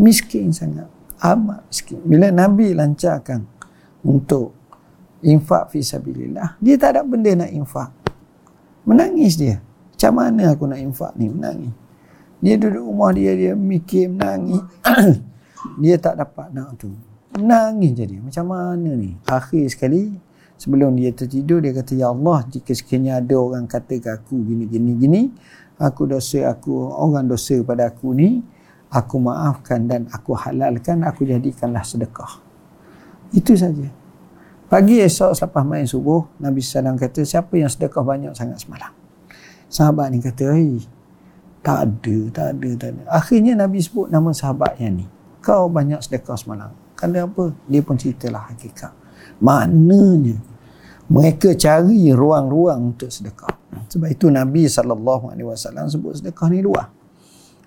Miskin 0.00 0.50
sangat. 0.50 0.88
Amat 1.22 1.62
miskin. 1.70 2.00
Bila 2.02 2.32
Nabi 2.34 2.74
lancarkan 2.74 3.46
untuk 4.02 4.56
infak 5.22 5.70
fisabilillah, 5.70 6.58
dia 6.60 6.76
tak 6.76 6.98
ada 6.98 7.00
benda 7.06 7.32
nak 7.32 7.50
infak. 7.54 7.90
Menangis 8.84 9.38
dia. 9.38 9.62
Macam 10.04 10.20
mana 10.20 10.52
aku 10.52 10.68
nak 10.68 10.84
infak 10.84 11.16
ni 11.16 11.32
menangis. 11.32 11.72
Dia 12.44 12.60
duduk 12.60 12.92
rumah 12.92 13.08
dia, 13.16 13.32
dia 13.32 13.56
mikir 13.56 14.12
menangis. 14.12 14.60
dia 15.80 15.96
tak 15.96 16.20
dapat 16.20 16.52
nak 16.52 16.76
tu. 16.76 16.92
Menangis 17.32 17.96
jadi. 17.96 18.20
Macam 18.20 18.52
mana 18.52 19.00
ni? 19.00 19.16
Akhir 19.24 19.64
sekali, 19.72 20.12
sebelum 20.60 20.92
dia 21.00 21.08
tertidur, 21.08 21.64
dia 21.64 21.72
kata, 21.72 21.96
Ya 21.96 22.12
Allah, 22.12 22.44
jika 22.52 22.76
sekiranya 22.76 23.24
ada 23.24 23.32
orang 23.32 23.64
kata 23.64 23.96
ke 23.96 24.12
aku 24.12 24.44
gini, 24.44 24.68
gini, 24.68 24.92
gini, 24.92 25.22
aku 25.80 26.04
dosa 26.04 26.52
aku, 26.52 26.84
orang 26.84 27.24
dosa 27.24 27.56
pada 27.64 27.88
aku 27.88 28.12
ni, 28.12 28.44
aku 28.92 29.16
maafkan 29.24 29.88
dan 29.88 30.04
aku 30.12 30.36
halalkan, 30.36 31.00
aku 31.00 31.24
jadikanlah 31.24 31.80
sedekah. 31.80 32.44
Itu 33.32 33.56
saja. 33.56 33.88
Pagi 34.68 35.00
esok 35.00 35.32
selepas 35.32 35.64
main 35.64 35.88
subuh, 35.88 36.28
Nabi 36.44 36.60
SAW 36.60 36.92
kata, 37.00 37.24
siapa 37.24 37.56
yang 37.56 37.72
sedekah 37.72 38.04
banyak 38.04 38.36
sangat 38.36 38.60
semalam? 38.60 39.03
Sahabat 39.74 40.14
ni 40.14 40.22
kata 40.22 40.54
hey, 40.54 40.78
tak 41.66 41.90
ada 41.90 42.16
tak 42.30 42.46
ada 42.54 42.70
tak 42.78 42.88
ada. 42.94 43.02
Akhirnya 43.10 43.58
Nabi 43.58 43.82
sebut 43.82 44.06
nama 44.06 44.30
sahabat 44.30 44.78
yang 44.78 45.02
ni. 45.02 45.06
Kau 45.42 45.66
banyak 45.66 45.98
sedekah 45.98 46.38
semalam. 46.38 46.70
Kerana 46.94 47.26
apa? 47.26 47.50
Dia 47.66 47.82
pun 47.82 47.98
ceritalah 47.98 48.54
hakikat. 48.54 48.94
Maknanya 49.42 50.38
mereka 51.10 51.52
cari 51.58 52.08
ruang-ruang 52.14 52.94
untuk 52.94 53.10
sedekah. 53.10 53.50
Sebab 53.90 54.08
itu 54.08 54.30
Nabi 54.30 54.70
SAW 54.70 55.90
sebut 55.90 56.22
sedekah 56.22 56.46
ni 56.48 56.62
luar 56.62 56.94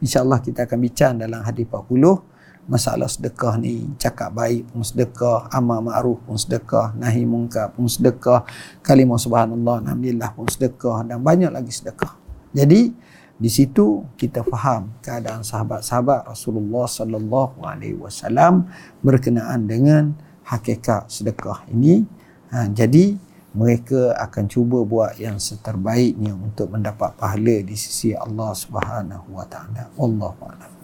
InsyaAllah 0.01 0.39
kita 0.45 0.69
akan 0.69 0.77
bincang 0.77 1.13
dalam 1.17 1.41
hadis 1.41 1.65
40 1.65 2.37
masalah 2.67 3.08
sedekah 3.08 3.56
ni 3.56 3.88
cakap 3.95 4.36
baik 4.36 4.67
pun 4.69 4.84
sedekah 4.84 5.47
amal 5.56 5.80
ma'ruf 5.80 6.19
pun 6.27 6.36
sedekah 6.36 6.91
nahi 6.99 7.23
mungkar 7.23 7.71
pun 7.71 7.88
sedekah 7.88 8.43
kalimah 8.84 9.15
subhanallah 9.15 9.88
alhamdulillah 9.88 10.36
pun 10.36 10.45
sedekah 10.51 11.08
dan 11.08 11.23
banyak 11.23 11.47
lagi 11.47 11.71
sedekah 11.71 12.19
jadi 12.51 12.91
di 13.38 13.49
situ 13.49 14.03
kita 14.19 14.43
faham 14.43 14.91
keadaan 14.99 15.47
sahabat-sahabat 15.47 16.27
Rasulullah 16.27 16.89
sallallahu 16.89 17.63
alaihi 17.63 17.95
wasallam 17.95 18.67
berkenaan 18.99 19.63
dengan 19.63 20.12
hakikat 20.43 21.08
sedekah 21.08 21.63
ini 21.71 22.03
ha, 22.51 22.67
jadi 22.67 23.15
mereka 23.58 24.13
akan 24.21 24.45
cuba 24.45 24.86
buat 24.86 25.17
yang 25.17 25.41
seterbaiknya 25.41 26.38
untuk 26.38 26.69
mendapat 26.69 27.17
pahala 27.17 27.65
di 27.65 27.73
sisi 27.73 28.13
Allah 28.13 28.53
Subhanahu 28.53 29.34
wa 29.34 29.45
taala. 29.49 29.89
Wallahu 29.97 30.45
a'lam. 30.45 30.76